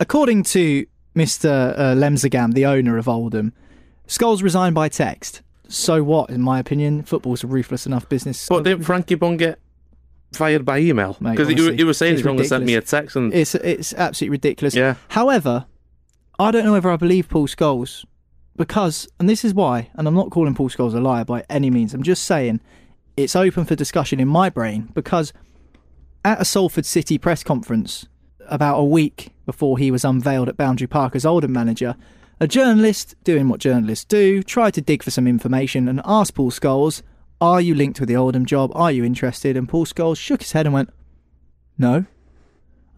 [0.01, 0.87] according to
[1.17, 1.75] Mr.
[1.77, 3.53] Uh, the owner of Oldham,
[4.07, 5.43] Scholes resigned by text.
[5.69, 6.31] So what?
[6.31, 8.47] In my opinion, football's a ruthless enough business.
[8.49, 9.59] But didn't Frankie Bunn get
[10.33, 11.17] fired by email?
[11.21, 13.33] Mate, Because he, honestly, he was saying it's he's only sent me a text and
[13.33, 14.75] It's it's absolutely ridiculous.
[14.75, 14.95] Yeah.
[15.09, 15.67] However,
[16.39, 18.05] I don't know whether I believe Paul Scholes
[18.57, 21.71] because, and this is why, and I'm not calling Paul Scholes a liar by any
[21.71, 21.95] means.
[21.95, 22.61] I'm just saying
[23.17, 25.33] it's open for discussion in my brain because
[26.25, 28.07] at a Salford City press conference
[28.49, 31.97] about a week before he was unveiled at Boundary Park as Oldham manager,
[32.41, 36.51] a journalist doing what journalists do tried to dig for some information and asked Paul
[36.51, 37.03] Scholes,
[37.41, 38.73] "Are you linked with the Oldham job?
[38.75, 40.91] Are you interested?" And Paul Scholes shook his head and went,
[41.77, 42.07] "No."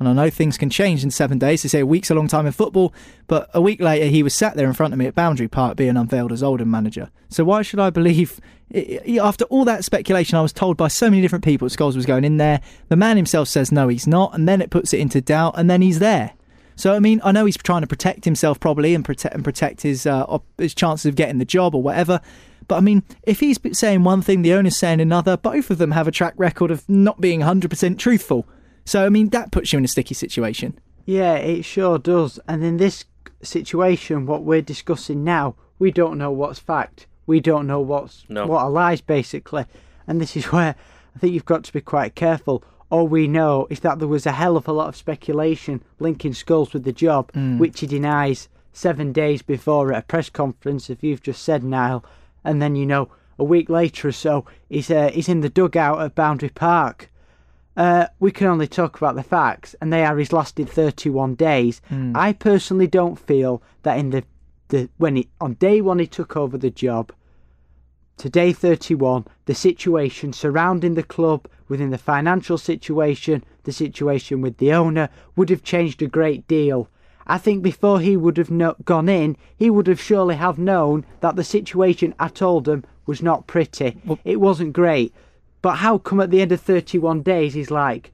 [0.01, 1.63] And I know things can change in seven days.
[1.63, 2.95] They say a week's a long time in football,
[3.27, 5.77] but a week later he was sat there in front of me at Boundary Park
[5.77, 7.11] being unveiled as Oldham manager.
[7.29, 8.41] So why should I believe?
[9.21, 12.25] After all that speculation, I was told by so many different people Scholes was going
[12.25, 12.63] in there.
[12.89, 15.69] The man himself says no, he's not, and then it puts it into doubt, and
[15.69, 16.33] then he's there.
[16.77, 19.83] So I mean, I know he's trying to protect himself probably and protect and protect
[19.83, 22.23] his uh, op- his chances of getting the job or whatever.
[22.71, 25.37] But I mean, if he's saying one thing, the owner's saying another.
[25.37, 28.47] Both of them have a track record of not being hundred percent truthful.
[28.85, 30.79] So I mean, that puts you in a sticky situation.
[31.05, 32.39] Yeah, it sure does.
[32.47, 33.07] And in this
[33.43, 37.09] situation, what we're discussing now, we don't know what's fact.
[37.27, 38.47] We don't know what's No.
[38.47, 39.65] what are lies, basically.
[40.07, 40.77] And this is where
[41.17, 42.63] I think you've got to be quite careful.
[42.89, 46.35] All we know is that there was a hell of a lot of speculation linking
[46.35, 47.59] Scholes with the job, mm.
[47.59, 52.05] which he denies seven days before at a press conference, if you've just said, Niall.
[52.45, 56.01] And then, you know, a week later or so, he's, uh, he's in the dugout
[56.01, 57.11] at Boundary Park.
[57.77, 61.81] Uh, we can only talk about the facts, and they are he's lasted 31 days.
[62.15, 64.25] I personally don't feel that in the,
[64.69, 67.13] the when he on day one he took over the job,
[68.19, 74.59] to day 31, the situation surrounding the club, within the financial situation, the situation with
[74.59, 76.91] the owner, would have changed a great deal.
[77.31, 81.05] I think before he would have no- gone in, he would have surely have known
[81.21, 83.97] that the situation at Oldham was not pretty.
[84.25, 85.15] it wasn't great.
[85.63, 88.13] But how come at the end of 31 days he's like,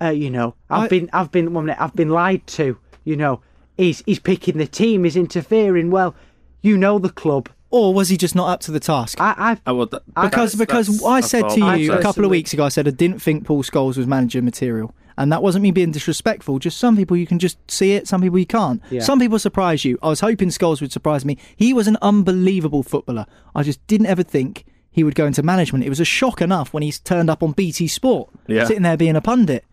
[0.00, 2.78] uh, you know, I've I- been, I've been, one minute, I've been lied to.
[3.04, 3.40] You know,
[3.76, 5.90] he's he's picking the team, he's interfering.
[5.90, 6.14] Well,
[6.62, 7.48] you know the club.
[7.70, 9.20] Or was he just not up to the task?
[9.20, 12.30] I, I've I would, because that's- because that's- I said to you a couple of
[12.30, 14.94] weeks ago, I said I didn't think Paul Scholes was manager material.
[15.16, 16.58] And that wasn't me being disrespectful.
[16.58, 18.82] Just some people you can just see it, some people you can't.
[18.90, 19.00] Yeah.
[19.02, 19.98] Some people surprise you.
[20.02, 21.38] I was hoping Scholes would surprise me.
[21.56, 23.26] He was an unbelievable footballer.
[23.54, 25.84] I just didn't ever think he would go into management.
[25.84, 28.64] It was a shock enough when he turned up on BT Sport, Yeah.
[28.64, 29.64] sitting there being a pundit.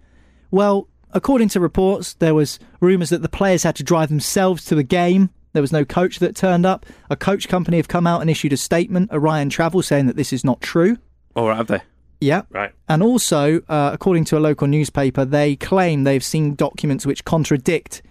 [0.52, 4.76] Well, according to reports, there was rumours that the players had to drive themselves to
[4.76, 5.30] the game.
[5.54, 6.86] There was no coach that turned up.
[7.10, 10.32] A coach company have come out and issued a statement, Orion Travel, saying that this
[10.34, 10.98] is not true.
[11.36, 11.82] Right, have they?
[12.22, 12.44] Yeah.
[12.52, 12.72] Right.
[12.88, 18.02] And also, uh, according to a local newspaper, they claim they've seen documents which contradict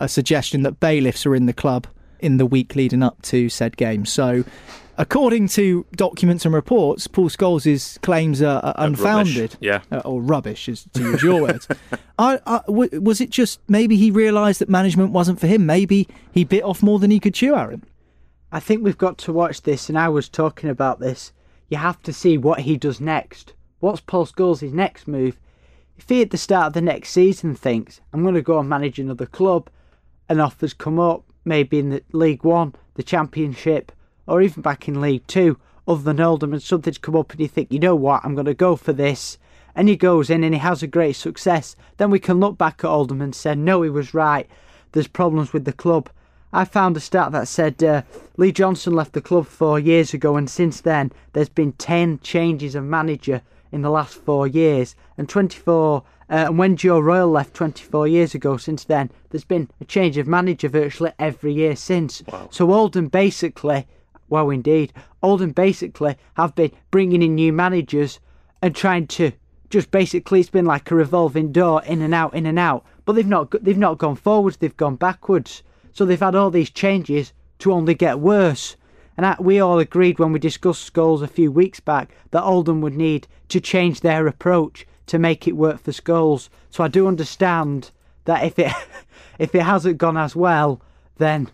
[0.00, 1.86] a suggestion that bailiffs are in the club
[2.18, 4.04] in the week leading up to said game.
[4.04, 4.44] So,
[4.96, 9.56] according to documents and reports, Paul Scholes' claims are, are unfounded.
[9.60, 9.82] Yeah.
[9.92, 11.68] Uh, or rubbish, is, to use your words.
[12.18, 15.66] I, I, w- was it just maybe he realised that management wasn't for him?
[15.66, 17.84] Maybe he bit off more than he could chew, Aaron?
[18.50, 21.32] I think we've got to watch this, and I was talking about this.
[21.68, 23.52] You have to see what he does next.
[23.80, 25.38] What's Paul Scholes' next move?
[25.96, 28.68] If he at the start of the next season thinks, I'm going to go and
[28.68, 29.70] manage another club,
[30.28, 33.92] and offers come up, maybe in the League One, the Championship,
[34.26, 37.46] or even back in League Two, other than Oldham, and something's come up and you
[37.46, 39.38] think, you know what, I'm going to go for this,
[39.76, 42.80] and he goes in and he has a great success, then we can look back
[42.80, 44.48] at Oldham and say, no, he was right.
[44.90, 46.10] There's problems with the club.
[46.52, 48.02] I found a stat that said uh,
[48.36, 52.74] Lee Johnson left the club four years ago, and since then there's been 10 changes
[52.74, 53.40] of manager
[53.72, 56.02] in the last four years, and 24.
[56.30, 60.18] Uh, and when Joe Royle left 24 years ago, since then, there's been a change
[60.18, 62.22] of manager virtually every year since.
[62.50, 63.86] So Oldham basically,
[64.28, 68.20] well, indeed, Oldham basically have been bringing in new managers
[68.60, 69.32] and trying to
[69.70, 72.84] just basically it's been like a revolving door in and out, in and out.
[73.04, 75.62] But they've not they've not gone forwards, they've gone backwards.
[75.92, 78.76] So they've had all these changes to only get worse.
[79.18, 82.94] And we all agreed when we discussed Scholes a few weeks back that Oldham would
[82.94, 86.48] need to change their approach to make it work for Scholes.
[86.70, 87.90] So I do understand
[88.26, 88.72] that if it
[89.40, 90.80] if it hasn't gone as well,
[91.16, 91.50] then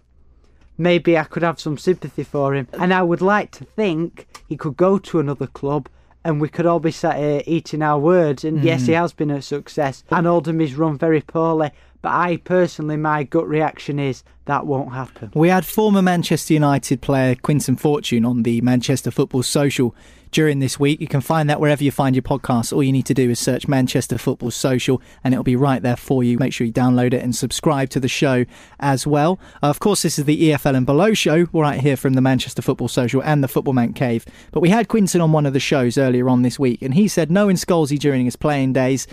[0.77, 2.68] maybe I could have some sympathy for him.
[2.74, 5.88] And I would like to think he could go to another club
[6.22, 8.44] and we could all be sat here eating our words.
[8.44, 9.00] And yes, he mm.
[9.00, 10.05] has been a success.
[10.11, 11.70] And Oldham is run very poorly.
[12.04, 15.30] But I personally, my gut reaction is that won't happen.
[15.34, 19.94] We had former Manchester United player Quinton Fortune on the Manchester Football Social
[20.30, 21.00] during this week.
[21.00, 22.74] You can find that wherever you find your podcast.
[22.74, 25.96] All you need to do is search Manchester Football Social and it'll be right there
[25.96, 26.36] for you.
[26.38, 28.44] Make sure you download it and subscribe to the show
[28.80, 29.40] as well.
[29.62, 32.60] Uh, of course, this is the EFL and Below show right here from the Manchester
[32.60, 34.26] Football Social and the Football Manc Cave.
[34.52, 37.08] But we had Quinton on one of the shows earlier on this week and he
[37.08, 39.06] said knowing Scholesy during his playing days,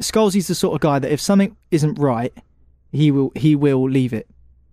[0.00, 2.32] Scholesy's the sort of guy that if something isn't right,
[2.92, 4.28] he will he will leave it.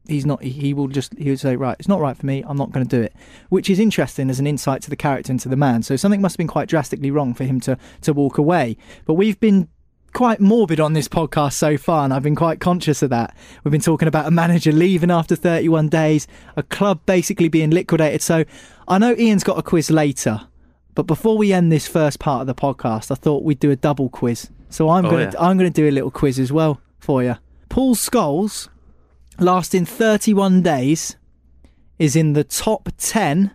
[0.07, 0.43] He's not.
[0.43, 1.17] He will just.
[1.17, 2.43] He would say, "Right, it's not right for me.
[2.45, 3.13] I'm not going to do it,"
[3.49, 5.81] which is interesting as an insight to the character and to the man.
[5.81, 8.77] So something must have been quite drastically wrong for him to to walk away.
[9.05, 9.67] But we've been
[10.13, 13.35] quite morbid on this podcast so far, and I've been quite conscious of that.
[13.63, 18.21] We've been talking about a manager leaving after 31 days, a club basically being liquidated.
[18.21, 18.45] So
[18.87, 20.41] I know Ian's got a quiz later,
[20.95, 23.75] but before we end this first part of the podcast, I thought we'd do a
[23.75, 24.49] double quiz.
[24.69, 25.39] So I'm Oh, gonna yeah.
[25.39, 27.35] I'm gonna do a little quiz as well for you.
[27.69, 28.67] Paul Scholes,
[29.39, 31.15] lasting 31 days,
[31.99, 33.51] is in the top 10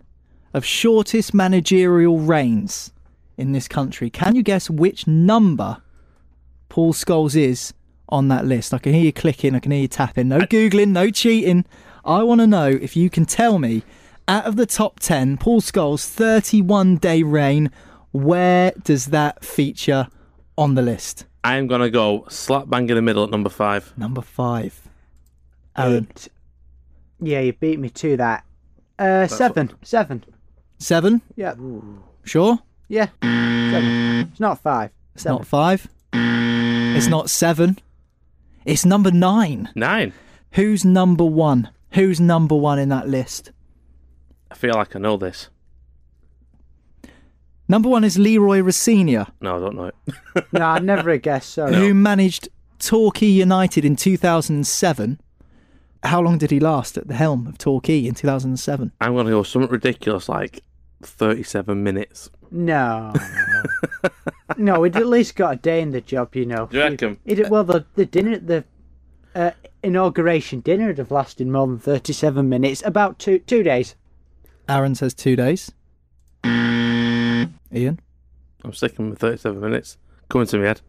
[0.55, 2.92] of shortest managerial reigns
[3.37, 4.11] in this country.
[4.11, 5.83] Can you guess which number
[6.68, 7.72] Paul Scholes is
[8.09, 8.74] on that list?
[8.74, 10.29] I can hear you clicking, I can hear you tapping.
[10.29, 11.64] No Googling, no cheating.
[12.05, 13.83] I want to know if you can tell me,
[14.30, 17.68] out of the top 10, Paul Scholes' 31 day reign,
[18.12, 20.06] where does that feature
[20.56, 21.26] on the list?
[21.42, 23.92] I'm going to go slap bang in the middle at number five.
[23.98, 24.88] Number five.
[25.76, 26.06] Aaron.
[26.12, 26.28] Eight.
[27.20, 28.44] Yeah, you beat me to that.
[28.98, 29.72] Uh, seven.
[29.82, 30.24] Seven.
[30.78, 31.22] Seven?
[31.34, 31.54] Yeah.
[32.24, 32.60] Sure?
[32.88, 33.08] Yeah.
[33.22, 34.28] Seven.
[34.30, 34.90] It's not five.
[35.14, 35.38] It's Seven.
[35.38, 35.88] not five.
[36.12, 37.78] It's not seven.
[38.64, 39.70] It's number nine.
[39.74, 40.12] Nine.
[40.52, 41.70] Who's number one?
[41.94, 43.50] Who's number one in that list?
[44.50, 45.48] I feel like I know this.
[47.68, 49.94] Number one is Leroy Rosenior, No, I don't know it.
[50.52, 51.50] no, I'd never have guessed.
[51.50, 51.72] Sorry.
[51.72, 52.48] who managed
[52.80, 55.20] Torquay United in 2007.
[56.02, 58.90] How long did he last at the helm of Torquay in 2007?
[59.00, 60.64] I'm going to go something ridiculous like
[61.02, 62.28] 37 minutes.
[62.50, 63.12] No.
[64.56, 66.66] no, he'd at least got a day in the job, you know.
[66.66, 67.18] Do you reckon?
[67.24, 68.64] It, well, the, the dinner, the
[69.34, 72.82] uh, inauguration dinner would have lasted more than 37 minutes.
[72.84, 73.94] About two two days.
[74.70, 75.72] Aaron says two days.
[76.44, 77.98] Ian?
[78.62, 79.96] I'm sticking with 37 minutes.
[80.28, 80.80] Coming to me head.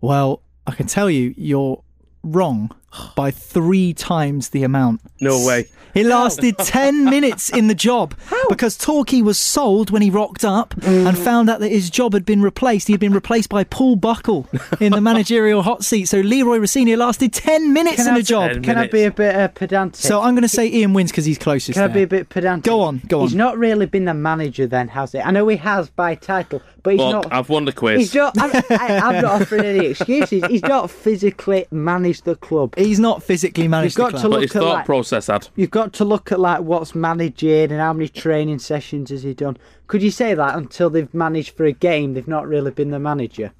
[0.00, 1.82] Well, I can tell you, you're
[2.22, 2.70] wrong
[3.16, 5.00] by three times the amount.
[5.20, 5.66] No way.
[5.94, 8.14] He lasted 10 minutes in the job
[8.48, 12.24] because Torquay was sold when he rocked up and found out that his job had
[12.26, 12.88] been replaced.
[12.88, 14.48] He had been replaced by Paul Buckle
[14.80, 16.06] in the managerial hot seat.
[16.06, 18.50] So Leroy Rosenior lasted 10 minutes Can in I- the job.
[18.54, 20.00] 10 Can I be a bit uh, pedantic?
[20.00, 21.74] So I'm going to say Ian wins because he's closest.
[21.78, 22.64] Can I be a bit pedantic?
[22.64, 23.26] Go on, go on.
[23.28, 25.20] He's not really been the manager then, has he?
[25.20, 27.32] I know he has by title, but he's Well, not.
[27.32, 28.00] I've won the quiz.
[28.00, 28.36] He's not.
[28.36, 30.44] I'm, I, I'm not offering any excuses.
[30.46, 32.74] He's not physically managed the club.
[32.84, 34.30] He's not physically managed You've got the to club.
[34.32, 35.48] but look his at thought like- process had.
[35.56, 39.34] You've got to look at like what's managing and how many training sessions has he
[39.34, 39.56] done.
[39.86, 42.98] Could you say that until they've managed for a game, they've not really been the
[42.98, 43.52] manager?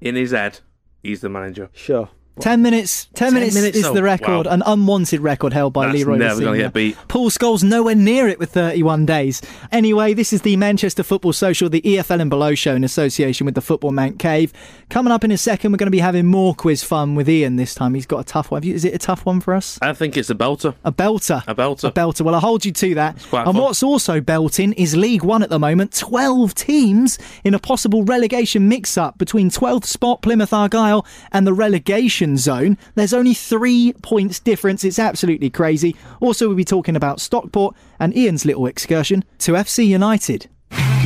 [0.00, 0.60] In his head,
[1.02, 1.70] he's the manager.
[1.72, 2.08] Sure.
[2.40, 4.52] 10 minutes 10, minutes, minutes, is oh, the record wow.
[4.52, 6.96] an unwanted record held by That's Leroy never gonna get beat.
[7.08, 11.68] Paul Scholes nowhere near it with 31 days anyway this is the Manchester Football Social
[11.68, 14.52] the EFL and Below show in association with the Football Manc Cave
[14.90, 17.56] coming up in a second we're going to be having more quiz fun with Ian
[17.56, 19.92] this time he's got a tough one is it a tough one for us I
[19.92, 20.74] think it's a belter.
[20.84, 21.42] a belter.
[21.46, 21.88] A belter.
[21.88, 22.20] A belter.
[22.22, 23.14] Well, I'll hold you to that.
[23.14, 23.56] And fun.
[23.56, 25.96] what's also belting is League One at the moment.
[25.96, 31.52] 12 teams in a possible relegation mix up between 12th spot Plymouth Argyle and the
[31.52, 32.78] relegation relegation zone.
[32.94, 34.84] There's only three points difference.
[34.84, 35.94] It's absolutely crazy.
[36.20, 40.48] Also, we'll be talking about Stockport and Ian's little excursion to FC United.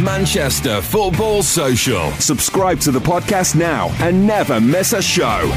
[0.02, 2.10] Manchester Football Social.
[2.12, 5.52] Subscribe to the podcast now and never miss a show.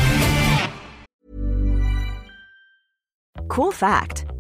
[3.48, 4.26] Cool fact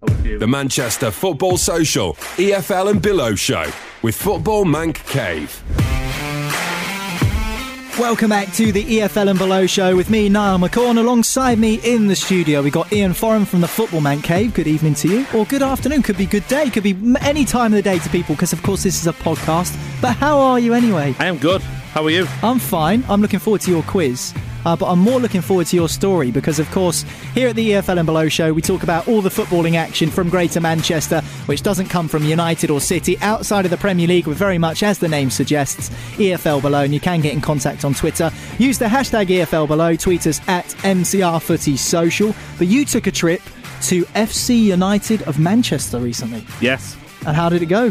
[0.00, 3.68] The Manchester Football Social, EFL and Below Show
[4.02, 5.60] with Football Manc Cave.
[7.98, 10.98] Welcome back to the EFL and Below show with me, Niall McCaughan.
[10.98, 14.54] Alongside me in the studio, we got Ian Foran from the Football Manc Cave.
[14.54, 16.02] Good evening to you, or good afternoon.
[16.04, 16.70] Could be good day.
[16.70, 19.12] Could be any time of the day to people, because of course this is a
[19.12, 19.76] podcast.
[20.00, 21.16] But how are you anyway?
[21.18, 21.60] I am good.
[21.60, 22.28] How are you?
[22.44, 23.04] I'm fine.
[23.08, 24.32] I'm looking forward to your quiz.
[24.64, 27.02] Uh, but I'm more looking forward to your story because, of course,
[27.34, 30.28] here at the EFL and Below show, we talk about all the footballing action from
[30.28, 34.38] Greater Manchester, which doesn't come from United or City, outside of the Premier League, with
[34.38, 36.82] very much, as the name suggests, EFL Below.
[36.82, 38.30] And you can get in contact on Twitter.
[38.58, 42.34] Use the hashtag EFL Below, tweet us at MCR Footy Social.
[42.58, 43.42] But you took a trip
[43.82, 46.44] to FC United of Manchester recently.
[46.60, 46.96] Yes.
[47.26, 47.90] And how did it go?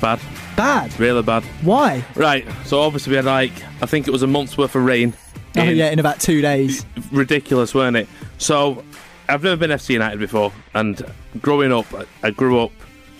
[0.00, 0.20] Bad.
[0.56, 0.98] Bad.
[0.98, 1.44] Really bad.
[1.62, 2.04] Why?
[2.14, 2.46] Right.
[2.64, 5.14] So obviously we had like I think it was a month's worth of rain.
[5.58, 6.84] Oh, in- yeah, in about two days.
[7.12, 8.08] ridiculous, weren't it?
[8.38, 8.82] So,
[9.28, 11.00] I've never been FC United before, and
[11.40, 12.72] growing up, I- I grew up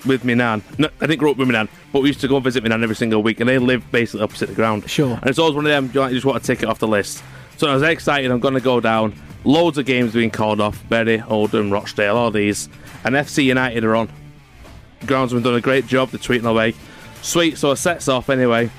[0.07, 0.62] with my nan.
[0.78, 2.62] No, I didn't grow up with my nan, but we used to go and visit
[2.62, 4.89] my nan every single week, and they live basically opposite the ground.
[4.89, 5.18] Sure.
[5.20, 7.22] And it's always one of them, you just want to take it off the list.
[7.57, 9.14] So I was excited, I'm going to go down.
[9.45, 12.68] Loads of games being called off Bury, Oldham, Rochdale, all these.
[13.05, 14.09] And FC United are on.
[15.03, 16.74] Groundsman done a great job, they're tweeting away.
[17.22, 18.70] Sweet, so it sets off anyway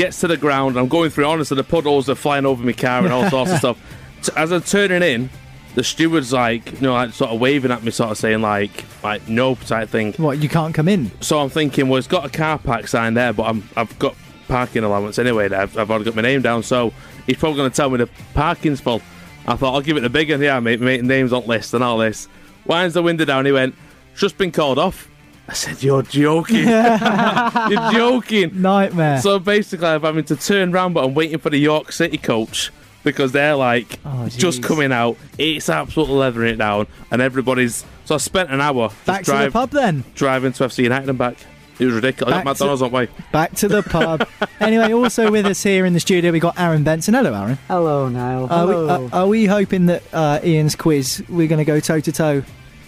[0.00, 0.78] gets to the ground.
[0.78, 3.58] I'm going through, honestly, the puddles are flying over my car and all sorts of
[4.18, 4.34] stuff.
[4.34, 5.28] As I'm turning in,
[5.74, 8.86] the steward's like, you know, like sort of waving at me, sort of saying like,
[9.02, 10.14] like no type thing.
[10.14, 11.10] What, you can't come in?
[11.20, 14.16] So I'm thinking, well, it's got a car park sign there, but I'm, I've got
[14.48, 15.48] parking allowance anyway.
[15.48, 16.94] There, I've, I've already got my name down, so
[17.26, 19.02] he's probably going to tell me the parking's full.
[19.46, 20.40] I thought I'll give it the big one.
[20.40, 22.26] Yeah, mate, mate, name's on list and all this.
[22.64, 23.44] Winds the window down.
[23.44, 23.74] He went,
[24.16, 25.09] just been called off.
[25.50, 26.68] I said, you're joking.
[26.68, 28.62] you're joking.
[28.62, 29.20] Nightmare.
[29.20, 32.70] So basically, I'm having to turn round, but I'm waiting for the York City coach
[33.02, 35.16] because they're like Oh, just coming out.
[35.38, 37.84] It's absolutely leathering it down, and everybody's.
[38.04, 40.04] So I spent an hour just Back to drive, the pub then.
[40.14, 41.34] driving to FC United and back.
[41.80, 42.32] It was ridiculous.
[42.34, 43.08] I Back got to- McDonald's on way.
[43.32, 44.28] Back to the pub.
[44.60, 47.14] anyway, also with us here in the studio, we got Aaron Benson.
[47.14, 47.58] Hello, Aaron.
[47.68, 48.46] Hello, Niall.
[48.52, 49.06] Are we, Hello.
[49.06, 52.42] are, are we hoping that uh, Ian's quiz, we're going to go toe to toe?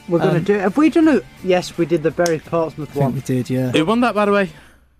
[0.09, 0.55] We're going to um, do.
[0.59, 1.25] Have we done it?
[1.45, 3.71] Yes, we did the Bury Portsmouth I think we did, yeah.
[3.71, 4.51] Who won that, by the way?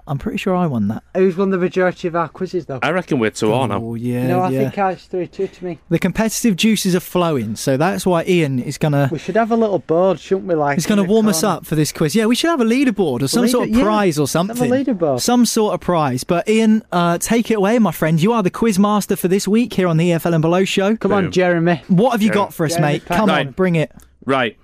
[0.05, 1.05] I'm pretty sure I won that.
[1.15, 2.81] Who's won the majority of our quizzes, though?
[2.83, 3.79] I reckon we're two on now.
[3.81, 4.27] Oh, yeah.
[4.27, 4.63] no, I yeah.
[4.63, 5.79] think ours three two to me.
[5.91, 9.09] The competitive juices are flowing, so that's why Ian is going to.
[9.13, 10.57] We should have a little board, shouldn't we?
[10.57, 12.17] Like He's going to warm us up for this quiz.
[12.17, 14.33] Yeah, we should have a leaderboard or some Leader- sort of yeah, prize or let's
[14.33, 14.71] have a something.
[14.73, 15.21] leaderboard.
[15.21, 16.25] Some sort of prize.
[16.25, 18.21] But Ian, uh, take it away, my friend.
[18.21, 20.97] You are the quiz master for this week here on the EFL and Below show.
[20.97, 21.27] Come Boom.
[21.27, 21.81] on, Jeremy.
[21.87, 22.35] What have you Yeah.
[22.35, 23.05] got for us, Yeah, mate?
[23.05, 23.47] pack Come nine.
[23.49, 23.93] on, bring it.
[24.25, 24.57] Right.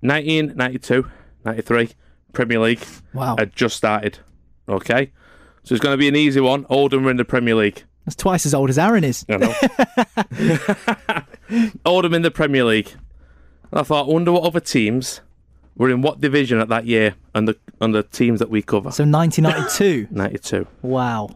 [0.00, 1.08] 1992,
[1.44, 1.90] 93,
[2.32, 2.84] Premier League
[3.14, 3.36] Wow.
[3.38, 4.18] had just started.
[4.68, 5.12] Okay.
[5.64, 6.64] So it's going to be an easy one.
[6.68, 7.84] Oldham were in the Premier League.
[8.04, 9.26] That's twice as old as Aaron is.
[9.28, 9.54] I know.
[11.84, 12.92] Oldham in the Premier League.
[13.72, 15.20] I thought, I wonder what other teams
[15.76, 18.90] were in what division at that year and the and the teams that we cover.
[18.90, 20.08] So 1992.
[20.14, 20.66] 92.
[20.82, 21.26] wow.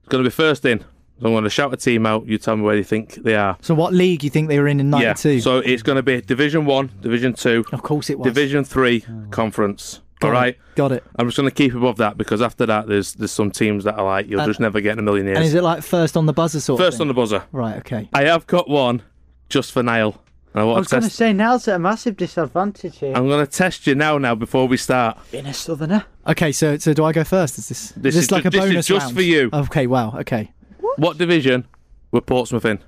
[0.00, 0.84] It's going to be first in.
[1.20, 2.26] So I'm going to shout a team out.
[2.26, 3.56] You tell me where you think they are.
[3.60, 5.30] So what league you think they were in in 92?
[5.32, 5.40] Yeah.
[5.40, 8.24] So it's going to be Division 1, Division 2, of course it was.
[8.26, 10.58] Division 3, Conference, Got All it.
[10.74, 11.04] Got it.
[11.16, 13.94] I'm just going to keep above that because after that, there's there's some teams that
[13.98, 15.38] are like you'll And- just never get in a million years.
[15.38, 17.04] And is it like first on the buzzer sort of First thing?
[17.04, 17.44] on the buzzer.
[17.52, 18.08] Right, okay.
[18.12, 19.00] I have got one
[19.48, 20.22] just for Niall.
[20.54, 21.16] I I was going to test.
[21.16, 23.14] say Niall's at a massive disadvantage here.
[23.16, 24.18] I'm going to test you now.
[24.18, 26.04] Now before we start, Being a southerner.
[26.26, 27.56] Okay, so so do I go first?
[27.58, 29.16] Is this, This is is like ju- a this is bonus just round?
[29.16, 29.48] for you.
[29.54, 30.52] Okay, wow, okay.
[31.00, 31.66] What division
[32.10, 32.78] were Portsmouth in?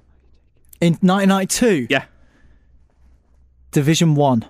[0.80, 2.04] In 1992, Yeah.
[3.70, 4.44] Division 1.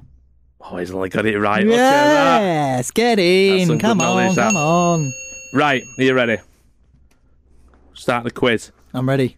[0.61, 1.61] Oh, he's only got it right.
[1.65, 2.41] I'll tell you that.
[2.43, 3.79] Yes, get in.
[3.79, 5.13] Come good knowledge, on, come on.
[5.55, 6.39] Right, are you ready?
[7.95, 8.73] Start the quiz.
[8.95, 9.37] I'm ready.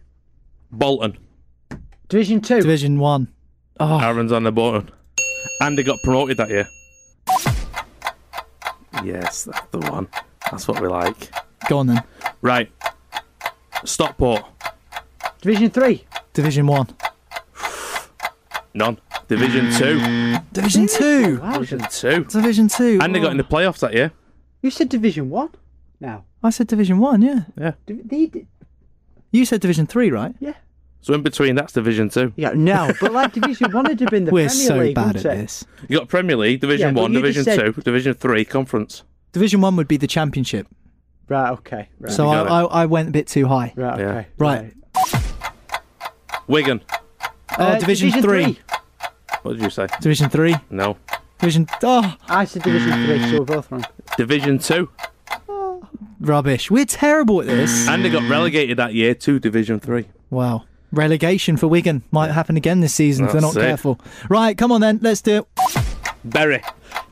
[0.71, 1.17] Bolton.
[2.09, 2.61] Division 2.
[2.61, 3.27] Division 1.
[3.79, 4.89] Oh, Aaron's on the button.
[5.61, 6.67] Andy got promoted that year.
[9.03, 10.07] Yes, that's the one.
[10.49, 11.31] That's what we like.
[11.67, 12.03] go on then.
[12.41, 12.71] Right.
[13.87, 14.43] Stockport.
[15.41, 16.03] Division 3.
[16.33, 16.87] Division 1.
[18.73, 18.97] None.
[19.27, 20.37] Division 2.
[20.51, 21.39] Division 2.
[21.39, 21.53] Wow.
[21.53, 22.23] Division 2.
[22.25, 22.99] Division 2.
[23.01, 24.11] Andy got in the playoffs that year.
[24.61, 25.49] You said Division 1
[25.99, 26.25] now.
[26.43, 27.39] I said Division 1, yeah.
[27.57, 27.71] Yeah.
[27.85, 28.45] Div- the- the-
[29.31, 30.35] You said Division 3, right?
[30.39, 30.53] Yeah.
[31.01, 32.33] So in between, that's Division 2.
[32.35, 35.05] Yeah, no, but like Division 1 would have been the We're Premier so League, bad
[35.07, 35.41] wouldn't at it?
[35.41, 35.65] this.
[35.87, 39.03] You got Premier League, Division Yeah, but 1, you Division said- 2, Division 3, Conference.
[39.31, 40.67] Division 1 would be the championship.
[41.27, 41.89] Right, okay.
[41.99, 42.41] Right, so I.
[42.43, 43.73] I, I went a bit too high.
[43.75, 44.05] right, Yeah.
[44.09, 44.27] okay.
[44.37, 44.73] Right.
[46.47, 46.81] Wigan.
[47.57, 48.59] Oh, Uh, Division, 3.
[49.43, 49.87] What did you say?
[50.01, 50.55] Division 3.
[50.69, 50.97] No.
[51.39, 51.67] Division.
[51.83, 53.85] Oh, I said Division 3, so we're both wrong.
[54.17, 54.89] Division 2.
[56.19, 56.69] rubbish.
[56.71, 57.87] We're terrible at this.
[57.87, 60.05] And they got relegated that year to Division 3.
[60.29, 60.65] Wow.
[60.91, 63.67] Relegation for Wigan might happen again this season if they're not That's it.
[63.67, 63.99] careful.
[64.29, 64.99] Right, come on then.
[65.01, 65.84] Let's do it.
[66.25, 66.61] Bury.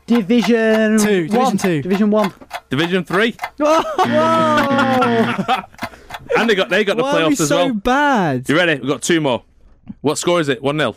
[0.06, 1.58] Division Two, Division 1.
[1.58, 1.82] two.
[1.82, 2.34] Division 1.
[2.70, 3.36] Division 3.
[3.58, 3.82] Whoa!
[6.36, 7.74] And they got they got the Why are we playoffs as so well.
[7.76, 8.50] bad?
[8.50, 8.76] You ready?
[8.80, 9.44] We've got two more.
[10.02, 10.64] What score is it?
[10.64, 10.96] 1 0.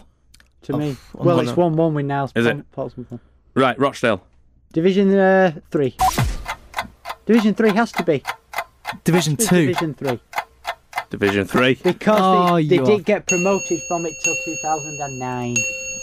[0.62, 0.90] To me.
[0.90, 0.96] I'm
[1.26, 2.32] Well, gonna- it's 1 1 with Niall's.
[2.34, 2.70] Is it?
[2.72, 3.18] Portsmouth.
[3.54, 4.22] Right, Rochdale.
[4.72, 5.94] Division uh, 3.
[7.26, 8.22] Division 3 has to be.
[9.04, 9.66] Division It's 2.
[9.66, 10.20] Division 3.
[11.10, 11.74] Division 3.
[11.82, 15.54] Because Oh, they, they you did get promoted from it till 2009.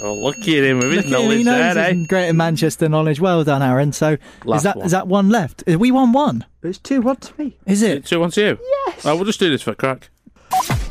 [0.01, 1.93] Oh, look at him with his Look at him, knowledge he knows there, eh?
[1.93, 3.19] his Greater Manchester knowledge.
[3.19, 3.93] Well done, Aaron.
[3.93, 4.85] So Last is that one.
[4.85, 5.63] is that one left?
[5.65, 6.45] Is we won one.
[6.61, 7.57] It's 2 1 to me.
[7.65, 8.05] Is it?
[8.05, 8.59] Two one to you.
[8.87, 9.05] Yes.
[9.05, 10.09] Oh, we'll just do this for crack.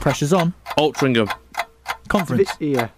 [0.00, 0.54] Pressure's on.
[0.78, 1.30] Altrincham.
[2.08, 2.50] Conference.
[2.60, 2.88] Yeah.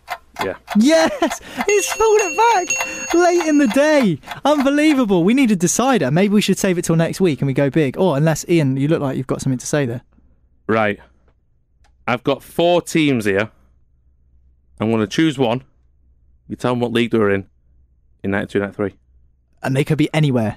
[0.42, 0.56] Yeah.
[0.76, 4.18] Yes, he's pulled it back late in the day.
[4.44, 5.22] Unbelievable.
[5.22, 6.10] We need a decider.
[6.10, 7.96] Maybe we should save it till next week and we go big.
[7.96, 10.02] Or unless Ian, you look like you've got something to say there.
[10.66, 10.98] Right.
[12.08, 13.50] I've got four teams here.
[14.80, 15.62] I'm going to choose one.
[16.48, 17.46] You tell them what league they were in
[18.22, 18.94] in 92 93.
[19.62, 20.56] And they could be anywhere.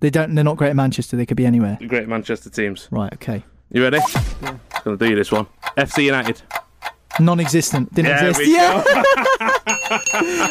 [0.00, 0.34] They don't.
[0.34, 1.16] They're not Greater Manchester.
[1.16, 1.78] They could be anywhere.
[1.80, 2.88] The Great Manchester teams.
[2.90, 3.12] Right.
[3.14, 3.44] Okay.
[3.70, 3.98] You ready?
[4.42, 4.58] Yeah.
[4.70, 5.46] Just going to do you this one.
[5.78, 6.42] FC United.
[7.20, 7.94] Non-existent.
[7.94, 8.48] Didn't There exist.
[8.48, 8.82] we Yeah.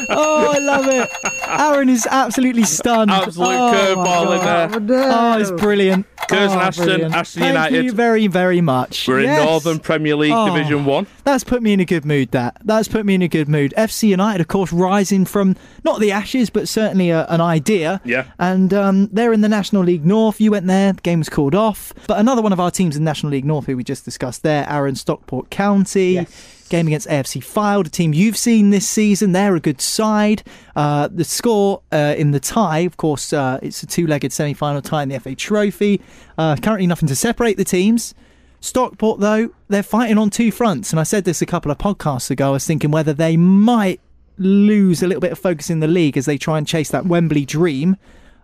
[0.10, 1.10] oh, I love it.
[1.48, 3.12] Aaron is absolutely stunned.
[3.12, 4.88] Absolute oh, my curveball in God.
[4.88, 5.12] there.
[5.12, 6.06] Oh, oh it's brilliant.
[6.28, 7.16] Curzon oh, Ashton, brilliant.
[7.16, 7.86] Ashton Thank United.
[7.86, 9.08] you very, very much.
[9.08, 9.40] We're Yes.
[9.40, 10.46] in Northern Premier League Oh.
[10.54, 11.08] Division 1.
[11.24, 12.32] That's put me in a good mood.
[12.32, 13.74] That that's put me in a good mood.
[13.78, 18.02] FC United, of course, rising from not the ashes, but certainly a, an idea.
[18.06, 18.26] Yeah.
[18.40, 20.40] And um, they're in the National League North.
[20.40, 20.94] You went there.
[20.94, 21.94] The game was called off.
[22.08, 24.66] But another one of our teams in National League North, who we just discussed there,
[24.70, 26.26] Aaron Stockport County.
[26.72, 29.34] Game against AFC Fylde, a team you've seen this season.
[29.34, 30.42] They're a good side.
[30.76, 35.04] Uh, the score uh, in the tie, of course, uh, it's a two-legged semi-final tie
[35.04, 36.02] in the FA Trophy.
[36.38, 38.16] Uh, currently, nothing to separate the teams.
[38.62, 40.92] Stockport, though, they're fighting on two fronts.
[40.92, 42.48] And I said this a couple of podcasts ago.
[42.48, 44.00] I was thinking whether they might
[44.38, 47.06] lose a little bit of focus in the league as they try and chase that
[47.06, 47.98] Wembley dream.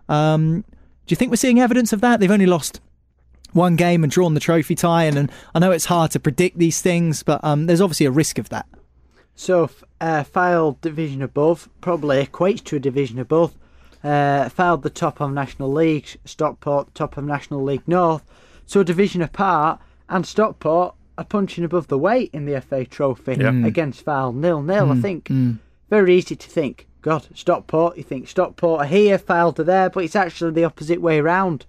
[0.08, 0.64] Um,
[1.06, 2.20] do you think we're seeing evidence of that?
[2.20, 2.80] They've only lost
[3.52, 5.04] one game and drawn the trophy tie.
[5.04, 8.10] And, and I know it's hard to predict these things, but um, there's obviously a
[8.10, 8.66] risk of that.
[9.34, 13.54] So, f- uh, Fylde division above probably equates to a division above.
[14.02, 18.22] Uh, Fylde the top of National League, Stockport top of National League North.
[18.66, 23.32] So, a division apart, and Stockport are punching above the weight in the FA Trophy
[23.32, 23.50] Yeah.
[23.50, 23.66] Mm.
[23.66, 24.92] against Fylde nil nil.
[24.92, 25.30] I think
[25.90, 26.86] very easy to think.
[27.02, 27.96] God, Stockport.
[27.96, 31.64] You think Stockport are here, Fylde are there, but it's actually the opposite way round.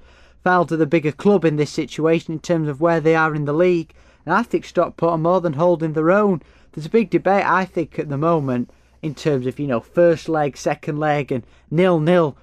[0.46, 3.46] Fylde are the bigger club in this situation in terms of where they are in
[3.46, 3.94] the league,
[4.26, 6.42] and I think Stockport are more than holding their own.
[6.72, 8.72] There's a big debate, I think, at the moment
[9.02, 12.38] in terms of you know first leg, second leg, and nil nil.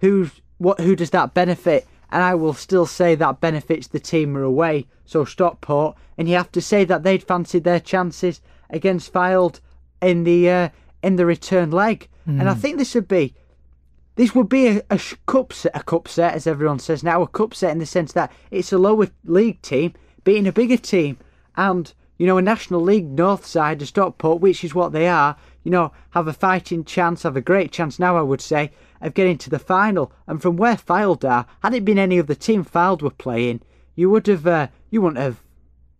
[0.00, 0.80] Who's what?
[0.80, 1.86] Who does that benefit?
[2.10, 4.86] And I will still say that benefits the team are away.
[5.04, 9.60] So Stockport, and you have to say that they'd fancied their chances against Fylde
[10.00, 10.68] in the uh,
[11.02, 12.08] in the return leg.
[12.40, 13.34] And I think this would be
[14.16, 17.28] this would be a, a cup set, a cup set, as everyone says now, a
[17.28, 19.94] cup set in the sense that it's a lower league team
[20.24, 21.18] beating a bigger team,
[21.56, 25.36] and you know, a National League North side of Stockport, which is what they are,
[25.62, 29.14] you know, have a fighting chance, have a great chance now, I would say, of
[29.14, 30.10] getting to the final.
[30.26, 33.60] And from where Fylde are, had it been any other team Fylde were playing,
[33.94, 35.42] you would have, uh, you wouldn't have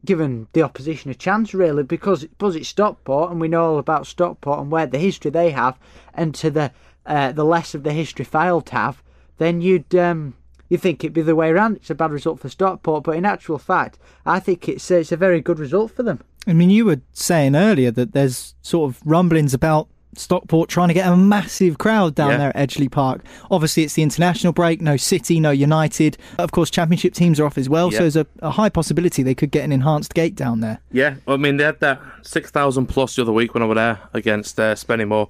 [0.06, 4.06] given the opposition a chance really because because it's Stockport and we know all about
[4.06, 5.76] Stockport and where the history they have
[6.14, 6.70] and to the
[7.06, 9.02] uh, the less of the history Fylde have
[9.38, 10.34] then you'd um,
[10.68, 13.24] you think it'd be the way around it's a bad result for Stockport but in
[13.24, 16.84] actual fact I think it's it's a very good result for them I mean you
[16.84, 19.88] were saying earlier that there's sort of rumblings about
[20.18, 22.36] Stockport trying to get a massive crowd down Yeah.
[22.38, 23.20] there at Edgeley Park.
[23.50, 26.16] Obviously, it's the international break, no City, no United.
[26.38, 27.98] Of course, Championship teams are off as well, Yeah.
[27.98, 30.78] so there's a, a high possibility they could get an enhanced gate down there.
[30.90, 33.76] Yeah, I mean they had that six thousand plus the other week when I was
[33.76, 35.28] there against uh, Spennymoor,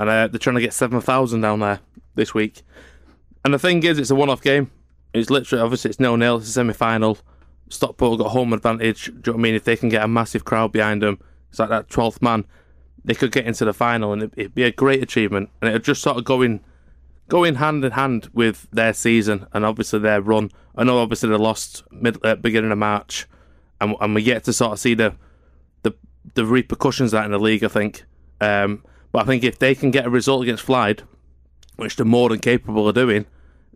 [0.00, 1.78] and uh, they're trying to get seven thousand down there
[2.16, 2.62] this week.
[3.44, 4.72] And the thing is, it's a one-off game.
[5.14, 6.38] It's literally obviously it's nil nil.
[6.38, 7.18] It's a semi-final.
[7.68, 9.04] Stockport got home advantage.
[9.06, 9.54] Do you know what I mean?
[9.54, 11.20] If they can get a massive crowd behind them,
[11.50, 12.44] it's like that twelfth man.
[13.04, 15.50] They could get into the final, and it, it'd be a great achievement.
[15.60, 16.60] And it'd just sort of go in,
[17.28, 20.50] go in hand in hand with their season and obviously their run.
[20.76, 23.26] I know obviously they lost mid uh, beginning of March,
[23.80, 25.14] and, and we yet to sort of see the
[25.82, 25.94] the
[26.34, 27.64] the repercussions of that in the league.
[27.64, 28.04] I think,
[28.40, 31.00] um, but I think if they can get a result against Fylde,
[31.76, 33.26] which they're more than capable of doing,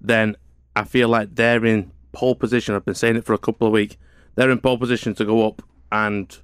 [0.01, 0.37] then
[0.77, 2.75] I feel like they're in pole position.
[2.75, 3.97] I've been saying it for a couple of weeks.
[4.35, 6.37] They're in pole position to go up and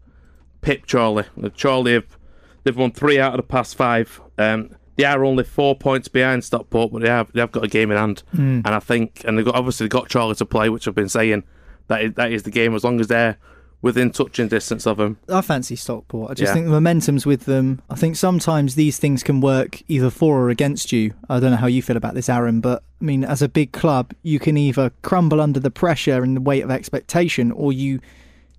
[0.63, 1.25] pip Chorley.
[1.61, 2.17] Chorley have
[2.65, 4.21] they've won three out of the past five.
[4.39, 7.69] Um, they are only four points behind Stockport, but they have they have got a
[7.69, 8.63] game in hand, Mm.
[8.65, 11.09] and I think and they've got obviously they've got Chorley to play, which I've been
[11.09, 11.45] saying
[11.89, 13.39] that is, that is the game as long as they're
[13.83, 15.17] within touching distance of them.
[15.29, 16.31] I fancy Stockport.
[16.31, 16.55] I just Yeah.
[16.55, 17.81] think the momentum's with them.
[17.89, 21.13] I think sometimes these things can work either for or against you.
[21.29, 23.73] I don't know how you feel about this, Aaron, but I mean, as a big
[23.73, 28.01] club, you can either crumble under the pressure and the weight of expectation, or you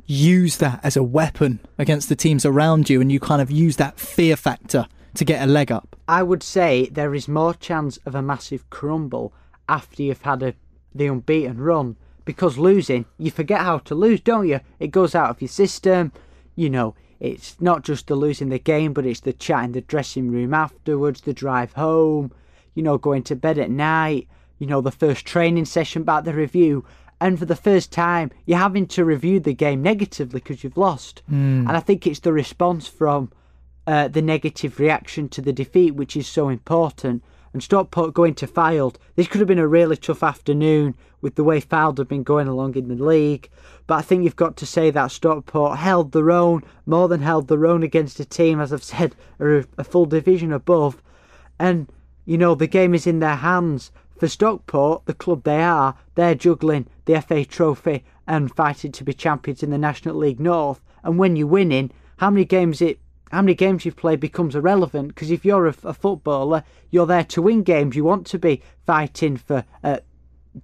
[0.07, 3.76] use that as a weapon against the teams around you, and you kind of use
[3.78, 5.95] that fear factor to get a leg up.
[6.07, 9.34] I would say there is more chance of a massive crumble
[9.69, 10.53] after you've had a
[10.93, 11.95] the unbeaten run
[12.32, 14.61] because losing, you forget how to lose, don't you?
[14.79, 16.13] It goes out of your system.
[16.55, 19.82] You know, it's not just the losing the game, but it's the chat in the
[19.82, 22.32] dressing room afterwards, the drive home,
[22.73, 24.29] you know, going to bed at night,
[24.59, 26.86] you know, the first training session back the review.
[27.19, 31.23] And for the first time, you're having to review the game negatively because you've lost.
[31.29, 31.67] Mm.
[31.67, 33.29] And I think it's the response from
[33.86, 37.25] uh, the negative reaction to the defeat, which is so important.
[37.54, 41.43] And Stockport going to Fylde, this could have been a really tough afternoon with the
[41.43, 43.49] way Fylde have been going along in the league.
[43.88, 47.47] But I think you've got to say that Stockport held their own, more than held
[47.47, 51.02] their own against a team, as I've said, a, a full division above.
[51.60, 51.91] And,
[52.26, 53.91] you know, the game is in their hands.
[54.18, 59.14] For Stockport, the club they are, they're juggling the FA Trophy and fighting to be
[59.14, 60.80] champions in the National League North.
[61.04, 62.99] And when you're winning, how many games it
[63.32, 67.23] how many games you've played becomes irrelevant because if you're a, a footballer, you're there
[67.25, 67.95] to win games.
[67.95, 69.97] You want to be fighting for uh,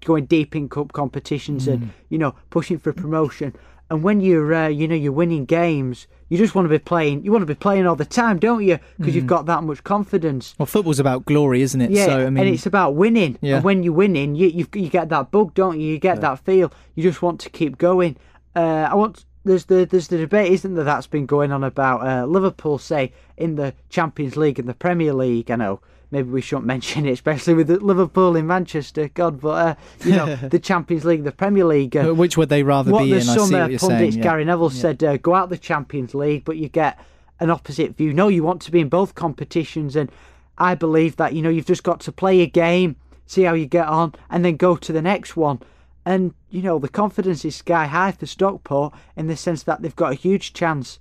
[0.06, 3.56] going deep in cup competitions and you know pushing for promotion.
[3.90, 7.24] And when you're uh, you know you're winning games, you just want to be playing.
[7.24, 8.80] You want to be playing all the time, don't you?
[8.98, 9.28] Because you've Mm.
[9.28, 10.56] got that much confidence.
[10.58, 11.92] Well, football's about glory, isn't it?
[11.92, 13.38] Yeah, so, I mean, and it's about winning.
[13.40, 13.56] Yeah.
[13.56, 15.88] And when you're winning, you you you get that bug, don't you?
[15.88, 16.74] You get that feel.
[16.96, 18.18] You just want to keep going.
[18.58, 19.24] Uh, I want.
[19.46, 20.84] There's the there's the debate, isn't there?
[20.84, 25.14] That's been going on about uh, Liverpool, say in the Champions League and the Premier
[25.14, 25.50] League.
[25.50, 25.80] I know
[26.12, 29.08] maybe we shouldn't mention it, especially with Liverpool in Manchester.
[29.14, 31.96] God, but uh, you know the Champions League, the Premier League.
[31.96, 33.18] Uh, which would they rather what be in?
[33.20, 34.12] I see uh, what you're pundits, saying.
[34.18, 34.24] yeah.
[34.24, 34.82] Gary Neville Yeah.
[34.82, 37.00] said, uh, go out the Champions League, but you get
[37.40, 38.12] an opposite view.
[38.14, 40.12] No, you want to be in both competitions, and
[40.58, 43.66] I believe that you know you've just got to play a game, see how you
[43.66, 45.60] get on, and then go to the next one.
[46.08, 49.96] And you know the confidence is sky high for Stockport in the sense that they've
[50.04, 51.00] got a huge chance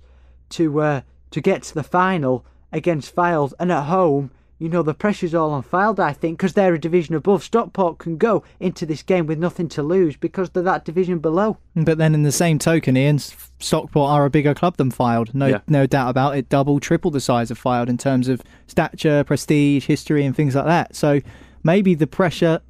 [0.49, 1.01] to uh,
[1.31, 4.31] to get to the final against Fylde, and at home.
[4.59, 7.43] You know the pressure's all on Fylde, I think, because they're a division above.
[7.43, 11.57] Stockport can go into this game with nothing to lose because they're that division below.
[11.75, 15.31] But then, in the same token, Ian, Stockport are a bigger club than Fylde.
[15.35, 15.59] No, Yeah.
[15.67, 16.49] no doubt about it.
[16.49, 20.65] Double, triple the size of Fylde in terms of stature, prestige, history, and things like
[20.65, 20.95] that.
[20.95, 21.21] So
[21.63, 22.61] maybe the pressure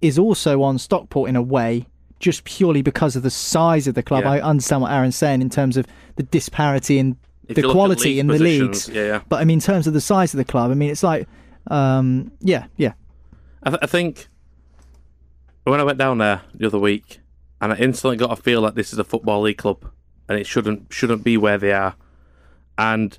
[0.00, 1.86] is also on Stockport in a way,
[2.20, 4.24] just purely because of the size of the club.
[4.24, 4.32] Yeah.
[4.32, 5.86] I understand what Aaron's saying in terms of
[6.16, 7.16] the disparity in
[7.48, 8.88] If the you look at quality in the leagues.
[8.88, 9.20] yeah, yeah.
[9.28, 11.28] But I mean, in terms of the size of the club, I mean, it's like,
[11.68, 12.92] um, yeah, yeah.
[13.62, 14.28] I, th- I think
[15.64, 17.20] when I went down there the other week,
[17.60, 19.90] and I instantly got a feel like this is a football league club,
[20.28, 21.96] and it shouldn't shouldn't be where they are.
[22.78, 23.18] And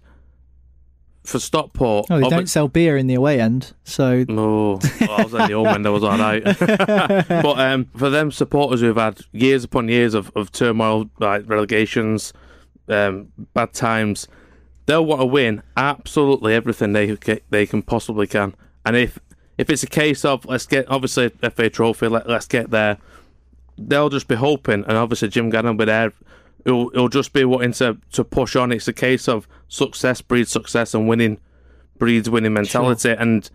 [1.28, 5.24] for Stockport, Oh, they don't sell beer in the away end, so No, well, I
[5.24, 5.86] was at the home end.
[5.86, 6.44] I was all right.
[7.28, 12.32] but um, for them supporters who've had years upon years of, of turmoil, like relegations,
[12.88, 14.28] um, bad times,
[14.86, 17.18] they'll want to win absolutely everything they
[17.50, 18.56] they can possibly can.
[18.86, 19.20] And if
[19.58, 22.98] if it's a case of let's get obviously FA Trophy, let, let's get there,
[23.78, 24.86] they'll just be hoping.
[24.88, 26.14] And obviously Jim Gannon will be there.
[26.68, 28.74] It'll, it'll just be wanting to, to push on.
[28.74, 31.40] It's a case of success breeds success and winning
[31.98, 33.12] breeds winning mentality.
[33.12, 33.50] And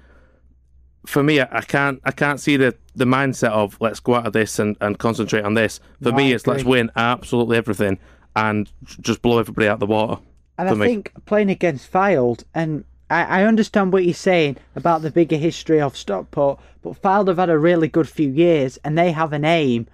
[1.04, 4.26] for me, I, I can't I can't see the, the mindset of let's go out
[4.26, 5.78] of this and, and concentrate on this.
[6.02, 7.98] For No, me, it's let's win absolutely everything
[8.34, 10.20] and just blow everybody out the water.
[10.56, 10.86] And I me.
[10.86, 15.82] think playing against Fylde, and I, I understand what you're saying about the bigger history
[15.82, 19.44] of Stockport, but Fylde have had a really good few years, and they have an
[19.44, 19.86] aim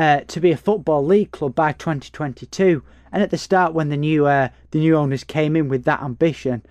[0.00, 2.82] uh, to be a football league club by 2022.
[3.12, 6.02] And at the start, when the new uh, the new owners came in with that
[6.02, 6.62] ambition,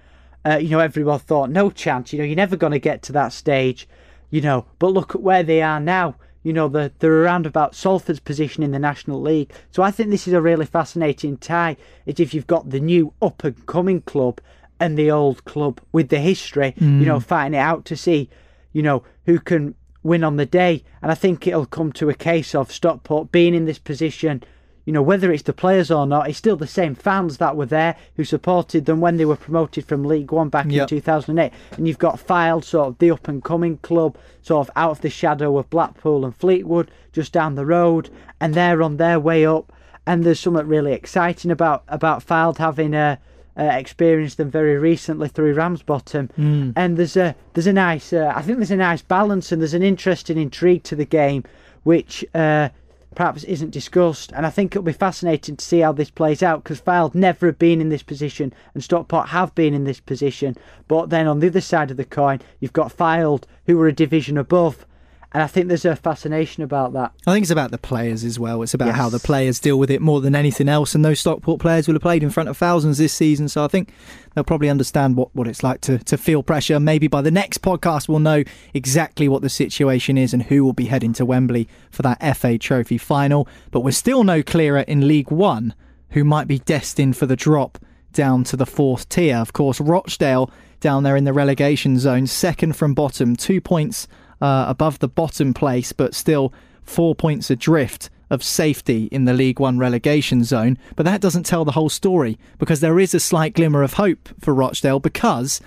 [0.44, 2.12] uh, you know, everyone thought no chance.
[2.12, 3.88] You know, you're never going to get to that stage.
[4.32, 6.16] You know, but look at where they are now.
[6.42, 9.52] You know, they're, they're around about Salford's position in the National League.
[9.70, 11.78] So I think this is a really fascinating tie.
[12.08, 14.42] It's if you've got the new up and coming club
[14.80, 18.30] and the old club with the history, you know, fighting it out to see,
[18.74, 20.84] you know, who can win on the day.
[21.02, 24.44] And I think it'll come to a case of Stockport being in this position.
[24.86, 27.68] You know, whether it's the players or not, it's still the same fans that were
[27.68, 30.82] there who supported them when they were promoted from League One back Yep.
[30.84, 31.52] in 2008.
[31.78, 35.02] And you've got Fylde, sort of the up and coming club, sort of out of
[35.02, 38.10] the shadow of Blackpool and Fleetwood, just down the road,
[38.42, 39.72] and they're on their way up.
[40.08, 43.18] And there's something really exciting about about Fylde having uh,
[43.60, 46.30] uh, experienced them very recently through Ramsbottom.
[46.76, 49.74] And there's a there's a nice uh, I think there's a nice balance and there's
[49.74, 51.44] an interesting intrigue to the game,
[51.84, 52.26] which.
[52.34, 52.70] Uh,
[53.16, 54.32] perhaps isn't discussed.
[54.34, 57.48] And I think it'll be fascinating to see how this plays out because Fylde never
[57.48, 60.56] have been in this position and Stockport have been in this position.
[60.88, 63.94] But then on the other side of the coin, you've got Fylde who were a
[63.94, 64.86] division above.
[65.32, 67.12] And I think there's a fascination about that.
[67.28, 68.64] I think it's about the players as well.
[68.64, 70.96] It's about how the players deal with it more than anything else.
[70.96, 73.48] And those Stockport players will have played in front of thousands this season.
[73.48, 73.94] So I think
[74.34, 76.80] they'll probably understand what, what it's like to, to feel pressure.
[76.80, 80.74] Maybe by the next podcast, we'll know exactly what the situation is and who will
[80.74, 83.48] be heading to Wembley for that FA Trophy final.
[83.70, 85.76] But we're still no clearer in League One
[86.12, 87.78] who might be destined for the drop
[88.14, 89.38] down to the fourth tier.
[89.38, 94.08] Of course, Rochdale down there in the relegation zone, second from bottom, two points
[94.42, 99.60] uh, above the bottom place, but still four points adrift of safety in the League
[99.60, 100.78] One relegation zone.
[100.96, 104.30] But that doesn't tell the whole story because there is a slight glimmer of hope
[104.40, 105.62] for Rochdale because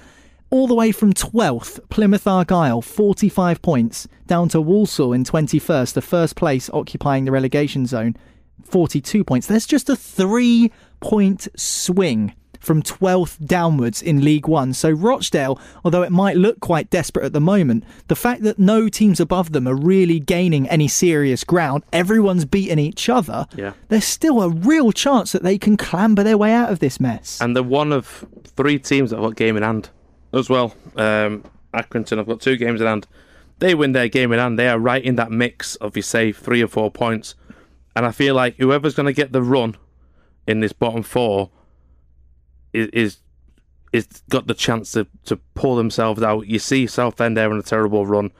[0.51, 6.03] all the way from 12th, Plymouth Argyle, 45 points, down to Walsall in 21st, the
[6.03, 8.17] first place occupying the relegation zone,
[8.63, 9.47] 42 points.
[9.47, 10.71] There's just a three
[11.01, 14.73] point swing from 12th downwards in League One.
[14.73, 18.89] So Rochdale, although it might look quite desperate at the moment, the fact that no
[18.89, 23.73] teams above them are really gaining any serious ground, everyone's beating each other, Yeah.
[23.89, 27.39] there's still a real chance that they can clamber their way out of this mess.
[27.41, 29.91] And they're one of three teams that have got game in hand
[30.33, 30.75] as well.
[30.97, 31.45] Um,
[31.75, 33.07] Accrington have got two games in hand.
[33.59, 34.59] They win their game in hand.
[34.59, 37.35] They are right in that mix of, you say, three or four points.
[37.95, 39.77] And I feel like whoever's going to get the run
[40.47, 41.51] in this bottom four
[42.73, 43.19] is is,
[43.93, 46.47] is got the chance to, to pull themselves out.
[46.47, 48.31] You see Southend there on a terrible run.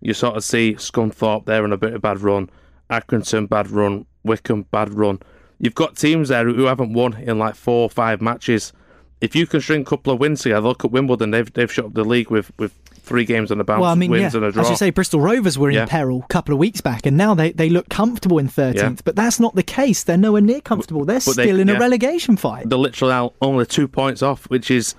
[0.00, 2.50] You sort of see Scunthorpe there on a bit of bad run.
[2.90, 4.06] Accrington bad run.
[4.24, 5.20] Wycombe bad run.
[5.58, 8.72] You've got teams there who haven't won in like four or five matches.
[9.20, 11.30] If you can string a couple of wins together, look at Wimbledon.
[11.30, 12.76] They've they've shot up the league with, with
[13.12, 14.62] three games on the bounce, Well, I mean, wins yeah, and a draw.
[14.62, 15.84] as you say, Bristol Rovers were in Yeah.
[15.86, 18.74] peril a couple of weeks back, and now they, they look comfortable in 13th.
[18.76, 18.94] Yeah.
[19.04, 20.02] But that's not the case.
[20.02, 21.04] They're nowhere near comfortable.
[21.04, 22.68] They're But they- still in a relegation fight.
[22.70, 24.94] They're literally out only two points off, which is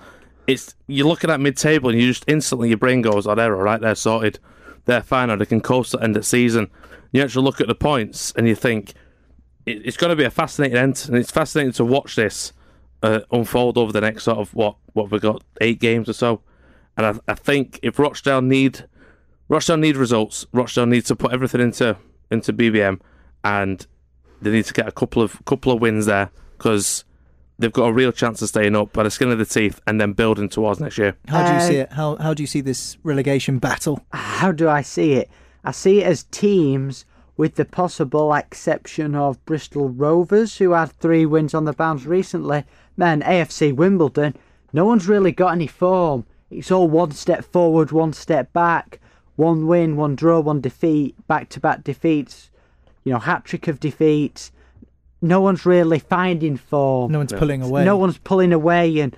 [0.46, 3.56] it's you're looking at mid table and you just instantly your brain goes, Oh, they're
[3.56, 4.38] all right, they're sorted.
[4.84, 6.68] They're fine, or they can coast to end of season.
[7.12, 8.92] You actually look at the points and you think
[9.66, 12.52] it, it's going to be a fascinating end, and it's fascinating to watch this
[13.02, 16.40] uh, unfold over the next sort of what what we got eight games or so.
[16.96, 18.86] And I, I think if Rochdale need
[19.48, 21.96] Rochdale need results, Rochdale needs to put everything into
[22.30, 23.00] into BBM,
[23.42, 23.86] and
[24.40, 27.04] they need to get a couple of couple of wins there because
[27.58, 30.00] they've got a real chance of staying up by the skin of the teeth and
[30.00, 31.16] then building towards next year.
[31.28, 31.92] How do you Uh, see it?
[31.92, 34.00] How, how do you see this relegation battle?
[34.12, 35.30] How do I see it?
[35.62, 37.04] I see it as teams
[37.36, 42.64] with the possible exception of Bristol Rovers, who had three wins on the bounce recently.
[42.96, 44.34] Man, AFC Wimbledon,
[44.72, 46.26] no one's really got any form.
[46.58, 49.00] It's all one step forward, one step back,
[49.36, 52.50] one win, one draw, one defeat, back to back defeats,
[53.04, 54.52] you know, hat trick of defeats.
[55.20, 57.12] No one's really finding form.
[57.12, 57.84] No one's pulling away.
[57.84, 59.16] No one's pulling away, and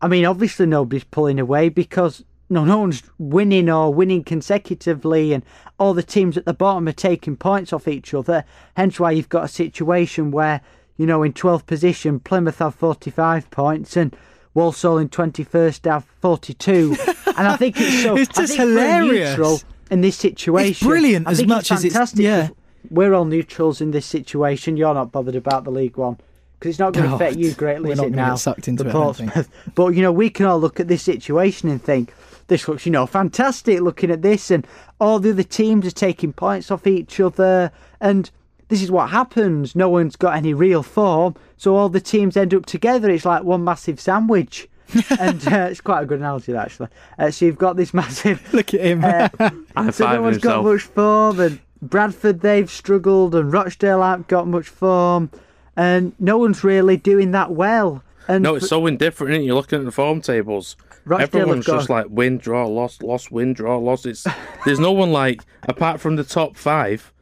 [0.00, 5.44] I mean, obviously nobody's pulling away because no, no one's winning or winning consecutively, and
[5.78, 8.44] all the teams at the bottom are taking points off each other.
[8.76, 10.60] Hence, why you've got a situation where
[10.96, 14.16] you know, in 12th position, Plymouth have 45 points and
[14.56, 16.96] Walsall in 21st have 42.
[17.36, 18.16] and I think it's so.
[18.16, 19.30] It's just hilarious.
[19.30, 20.70] neutral in this situation.
[20.70, 22.48] It's brilliant as much as it's- fantastic yeah.
[22.88, 24.76] We're all neutrals in this situation.
[24.76, 26.18] You're not bothered about the League One
[26.58, 28.30] because it's not going to No, affect you greatly, we're is not it now?
[28.30, 29.32] get sucked into it, I don't think.
[29.32, 29.54] Portsmouth.
[29.74, 32.14] But you know, we can all look at this situation and think
[32.46, 33.80] this looks, you know, fantastic.
[33.80, 34.66] Looking at this, and
[35.00, 38.30] all the other teams are taking points off each other, and
[38.68, 39.76] this is what happens.
[39.76, 43.10] No one's got any real form, so all the teams end up together.
[43.10, 44.68] It's like one massive sandwich.
[45.18, 46.88] and uh, it's quite a good analogy, actually.
[47.18, 48.42] Uh, so you've got this massive.
[48.54, 49.04] Look at him.
[49.04, 49.28] Uh,
[49.76, 54.28] High so no five one's got much form, and Bradford they've struggled, and Rochdale haven't
[54.28, 55.30] got much form,
[55.76, 58.02] and no one's really doing that well.
[58.28, 59.32] And No, it's so indifferent.
[59.32, 59.46] Isn't it?
[59.46, 60.76] You're looking at the form tables.
[61.04, 64.04] Rochdale have just like win, draw, loss, loss, win, draw, loss.
[64.06, 64.26] It's
[64.64, 67.12] there's no one like apart from the top five.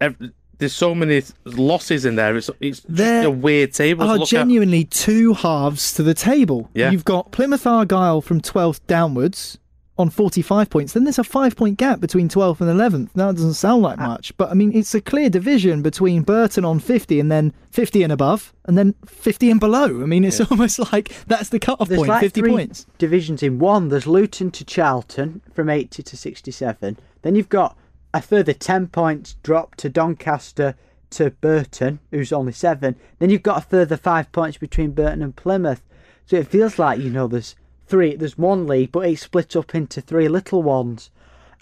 [0.00, 2.36] Ev- there's so many losses in there.
[2.36, 6.14] It's it's just There a weird table to are look genuinely two halves to the
[6.14, 6.70] table.
[6.74, 6.90] Yeah.
[6.90, 9.58] You've got Plymouth Argyle from 12th downwards
[10.00, 10.92] on 45 points.
[10.92, 13.10] Then there's a five point gap between 12th and 11th.
[13.14, 14.08] Now, it doesn't sound like ah.
[14.08, 18.02] much, but I mean, it's a clear division between Burton on 50 and then 50
[18.02, 19.84] and above, and then 50 and below.
[19.84, 22.86] I mean, it's almost like that's the cut off point like 50 points.
[22.98, 23.88] divisions in one.
[23.88, 26.98] There's Luton to Charlton from 80 to 67.
[27.22, 27.76] Then you've got
[28.12, 30.74] a further 10 points drop to Doncaster
[31.10, 32.96] to Burton, who's only seven.
[33.18, 35.82] Then you've got a further five points between Burton and Plymouth.
[36.26, 37.56] So it feels like, you know, there's
[37.86, 41.10] three, there's one league, but it's split up into three little ones.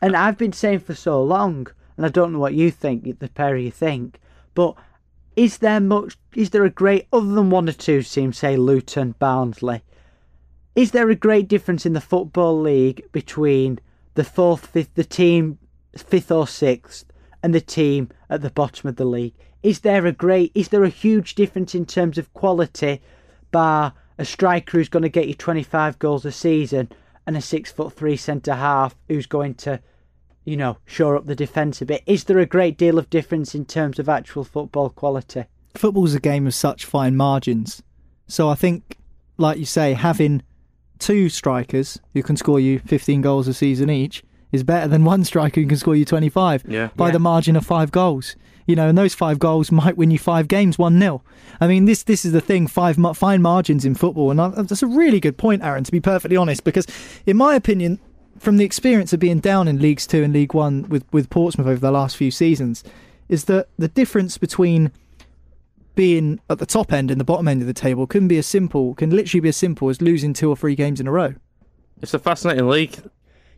[0.02, 3.28] And I've been saying for so long, and I don't know what you think, the
[3.28, 4.20] pair of you think,
[4.54, 4.74] but
[5.34, 9.14] is there much, is there a great, other than one or two teams, say Luton,
[9.18, 9.82] Barnsley,
[10.74, 13.80] is there a great difference in the football league between
[14.14, 15.58] the fourth, fifth, the team
[16.02, 17.04] fifth or sixth,
[17.42, 19.34] and the team at the bottom of the league?
[19.62, 23.00] Is there a great, is there a huge difference in terms of quality,
[23.50, 26.90] bar a striker who's going to get you 25 goals a season
[27.26, 29.80] and a six foot three centre half who's going to,
[30.44, 32.02] you know, shore up the defence a bit?
[32.06, 35.44] Is there a great deal of difference in terms of actual football quality?
[35.74, 37.82] Football's a game of such fine margins.
[38.26, 38.96] So I think,
[39.36, 40.42] like you say, having
[40.98, 45.24] two strikers who can score you 15 goals a season each is better than one
[45.24, 46.88] striker who can score you 25 Yeah.
[46.96, 47.12] by Yeah.
[47.12, 48.34] the margin of five goals.
[48.66, 51.22] You know, and those five goals might win you five games, one 0
[51.60, 54.82] I mean, this this is the thing: five fine margins in football, and I, that's
[54.82, 55.84] a really good point, Aaron.
[55.84, 56.86] To be perfectly honest, because
[57.26, 57.98] in my opinion,
[58.38, 61.66] from the experience of being down in Leagues Two and League One with with Portsmouth
[61.66, 62.84] over the last few seasons,
[63.30, 64.92] is that the difference between
[65.94, 68.46] being at the top end and the bottom end of the table can be as
[68.46, 71.34] simple, can literally be as simple as losing two or three games in a row.
[72.00, 72.98] It's a fascinating league.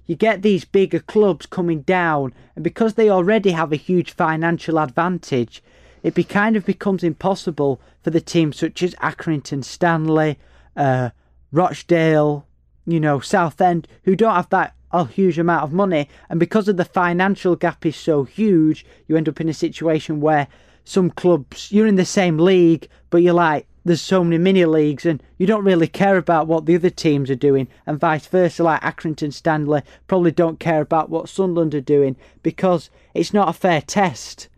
[0.07, 4.79] You get these bigger clubs coming down, and because they already have a huge financial
[4.79, 5.63] advantage,
[6.03, 10.39] it be kind of becomes impossible for the teams such as Accrington, Stanley,
[10.77, 11.11] uh,
[11.53, 12.47] Rochdale,
[12.87, 16.77] you know, Southend, who don't have that a huge amount of money, and because of
[16.77, 20.49] the financial gap is so huge, you end up in a situation where
[20.85, 25.07] some clubs you're in the same league, but you're like there's so many mini leagues
[25.07, 28.63] and you don't really care about what the other teams are doing and vice versa
[28.63, 33.53] like Accrington Stanley probably don't care about what Sunderland are doing because it's not a
[33.55, 34.49] fair test.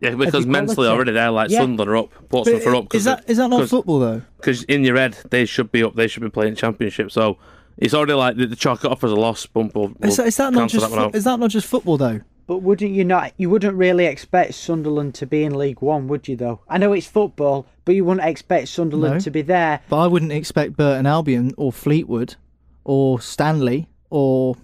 [0.00, 1.58] Yeah, because mentally already they're like Yeah.
[1.60, 2.94] Sunderland are up, Portsmouth are up.
[2.94, 4.22] is that is that not football though?
[4.38, 7.10] Because in your head they should be up, they should be playing championship.
[7.10, 7.36] So
[7.76, 9.44] it's already like the, the chalk it off as a loss.
[9.44, 9.74] Bump.
[9.74, 12.20] We'll, Is, that, is that not just that fo- is that not just football though?
[12.50, 16.26] But wouldn't you not you wouldn't really expect Sunderland to be in League 1, would
[16.26, 16.58] you though?
[16.68, 19.20] I know it's football, but you wouldn't expect Sunderland No.
[19.20, 19.82] to be there.
[19.88, 22.34] But I wouldn't expect Burton Albion or Fleetwood
[22.82, 24.56] or Stanley or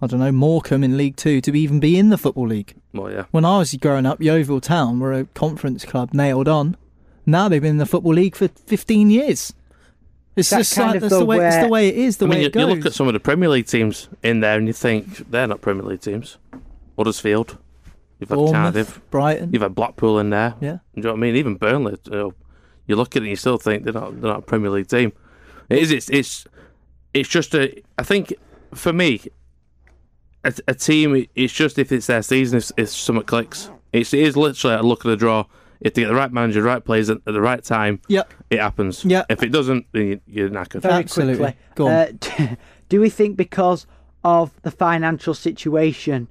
[0.00, 2.72] I don't know Morecambe in League Two to be even be in the football league.
[2.92, 3.24] Well, yeah.
[3.32, 6.76] When I was growing up, Yeovil Town were a conference club nailed on.
[7.26, 9.52] Now they've been in the football league for 15 years.
[10.36, 12.16] It's That just kind like, of that's the the way it's the way it is.
[12.18, 12.60] The I mean, way you, it goes.
[12.68, 15.48] you look at some of the Premier League teams in there, and you think they're
[15.48, 16.38] not Premier League teams.
[16.96, 17.58] Huddersfield,
[18.18, 19.50] you've had Bournemouth, Cardiff, Brighton.
[19.52, 20.54] you've had Blackpool in there.
[20.60, 20.72] Yeah.
[20.72, 21.36] Do you know what I mean?
[21.36, 21.96] Even Burnley.
[22.04, 22.34] You, know,
[22.86, 24.88] you look at it, and you still think they're not they're not a Premier League
[24.88, 25.12] team.
[25.68, 25.90] It is.
[25.90, 26.46] It's it's
[27.12, 27.82] it's just a.
[27.98, 28.34] I think
[28.74, 29.20] for me,
[30.44, 31.26] a, a team.
[31.34, 33.70] It's just if it's their season, if, if something clicks.
[33.92, 35.44] It's, it is literally a look at the draw.
[35.80, 38.32] If they get the right manager, the right players at, at the right time, Yep.
[38.50, 39.04] it happens.
[39.04, 39.24] Yeah.
[39.28, 40.80] If it doesn't, then you, you're knackered.
[40.82, 41.36] Very Absolutely.
[41.44, 41.60] quickly.
[41.74, 41.92] Go on.
[41.92, 42.56] Uh,
[42.88, 43.86] do we think because
[44.24, 46.26] of the financial situation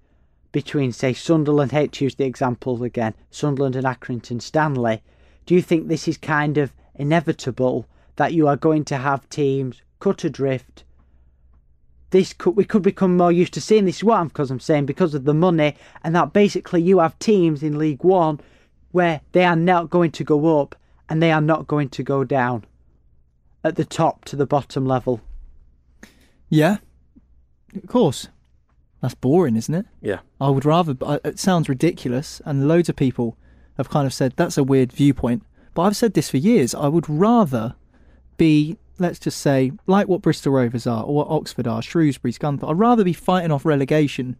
[0.53, 5.01] between, say, Sunderland, to use the example again, Sunderland and Accrington Stanley,
[5.45, 9.81] do you think this is kind of inevitable that you are going to have teams
[9.99, 10.85] cut adrift?
[12.11, 13.97] This could we could become more used to seeing this.
[13.97, 17.17] Is what I'm because I'm saying because of the money, and that basically you have
[17.17, 18.39] teams in League One
[18.91, 20.75] where they are not going to go up,
[21.09, 22.63] and they are not going to go down
[23.63, 25.19] at the top to the bottom level.
[26.47, 26.77] Yeah,
[27.75, 28.27] of course.
[29.03, 29.85] That's boring, isn't it?
[30.01, 30.19] Yeah.
[30.39, 30.95] I would rather.
[31.25, 33.37] It sounds ridiculous, and loads of people
[33.77, 35.43] have kind of said that's a weird viewpoint.
[35.73, 36.73] But I've said this for years.
[36.73, 37.75] I would rather
[38.37, 42.69] be, let's just say, like what Bristol Rovers are, or what Oxford are, Shrewsbury, Scunthorpe.
[42.69, 44.37] I'd rather be fighting off relegation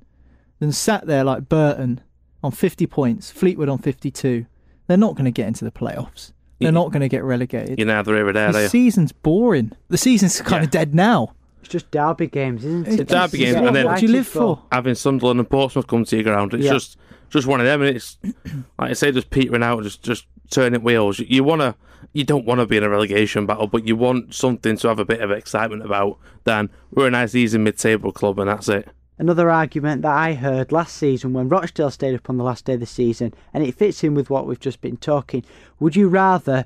[0.60, 2.00] than sat there like Burton
[2.42, 4.46] on 50 points, Fleetwood on 52.
[4.88, 6.32] They're not going to get into the playoffs.
[6.60, 6.72] They're Yeah.
[6.72, 7.78] not going to get relegated.
[7.80, 9.74] You're neither here or there, the season's boring.
[9.90, 11.34] The season's kind of dead now.
[11.64, 13.00] It's just derby games, isn't it?
[13.00, 14.62] It's derby games, and then- what What do you live for?
[14.72, 16.74] Having Sunderland and Portsmouth come to your ground, it's Yeah.
[16.74, 16.98] just
[17.30, 17.82] just one of them.
[17.82, 18.18] And it's
[18.78, 21.20] like I say, just petering out, just just turning wheels.
[21.20, 21.76] You, you wanna,
[22.12, 25.00] you don't want to be in a relegation battle, but you want something to have
[25.00, 26.20] a bit of excitement about.
[26.44, 28.90] Then we're a nice, easy mid-table club, and that's it.
[29.18, 32.74] Another argument that I heard last season when Rochdale stayed up on the last day
[32.74, 35.44] of the season, and it fits in with what we've just been talking.
[35.80, 36.66] Would you rather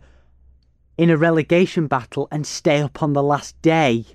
[0.97, 4.05] in a relegation battle and stay up on the last day?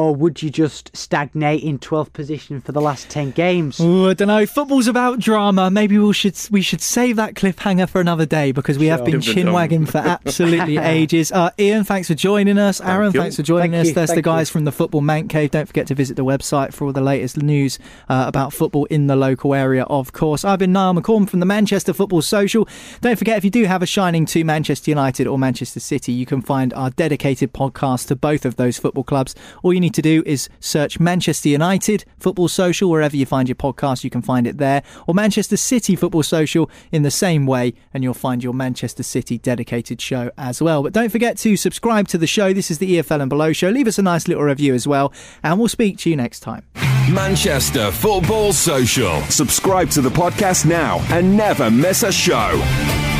[0.00, 3.78] Or would you just stagnate in 12th position for the last 10 games?
[3.80, 4.46] Ooh, I don't know.
[4.46, 5.70] Football's about drama.
[5.70, 9.20] Maybe we should we should save that cliffhanger for another day because we have been
[9.20, 11.30] Different chin wagging for absolutely ages.
[11.32, 12.80] Uh, Ian, thanks for joining us.
[12.80, 13.20] Aaron, you.
[13.20, 13.88] thanks for joining Thank us.
[13.88, 14.52] you, There's the guys you.
[14.54, 15.50] from the Football Manc Cave.
[15.50, 17.78] Don't forget to visit the website for all the latest news
[18.08, 19.82] uh, about football in the local area.
[19.82, 22.66] Of course, I've been Niall McCaughan from the Manchester Football Social.
[23.02, 26.24] Don't forget if you do have a shining to Manchester United or Manchester City, you
[26.24, 29.34] can find our dedicated podcast to both of those football clubs.
[29.62, 33.56] All you need to do is search Manchester United Football Social wherever you find your
[33.56, 34.04] podcast.
[34.04, 38.04] You can find it there, or Manchester City Football Social in the same way, and
[38.04, 40.82] you'll find your Manchester City dedicated show as well.
[40.82, 42.52] But don't forget to subscribe to the show.
[42.52, 43.68] This is the EFL and Below show.
[43.68, 45.12] Leave us a nice little review as well,
[45.42, 46.64] and we'll speak to you next time.
[47.12, 49.20] Manchester Football Social.
[49.22, 53.19] Subscribe to the podcast now and never miss a show.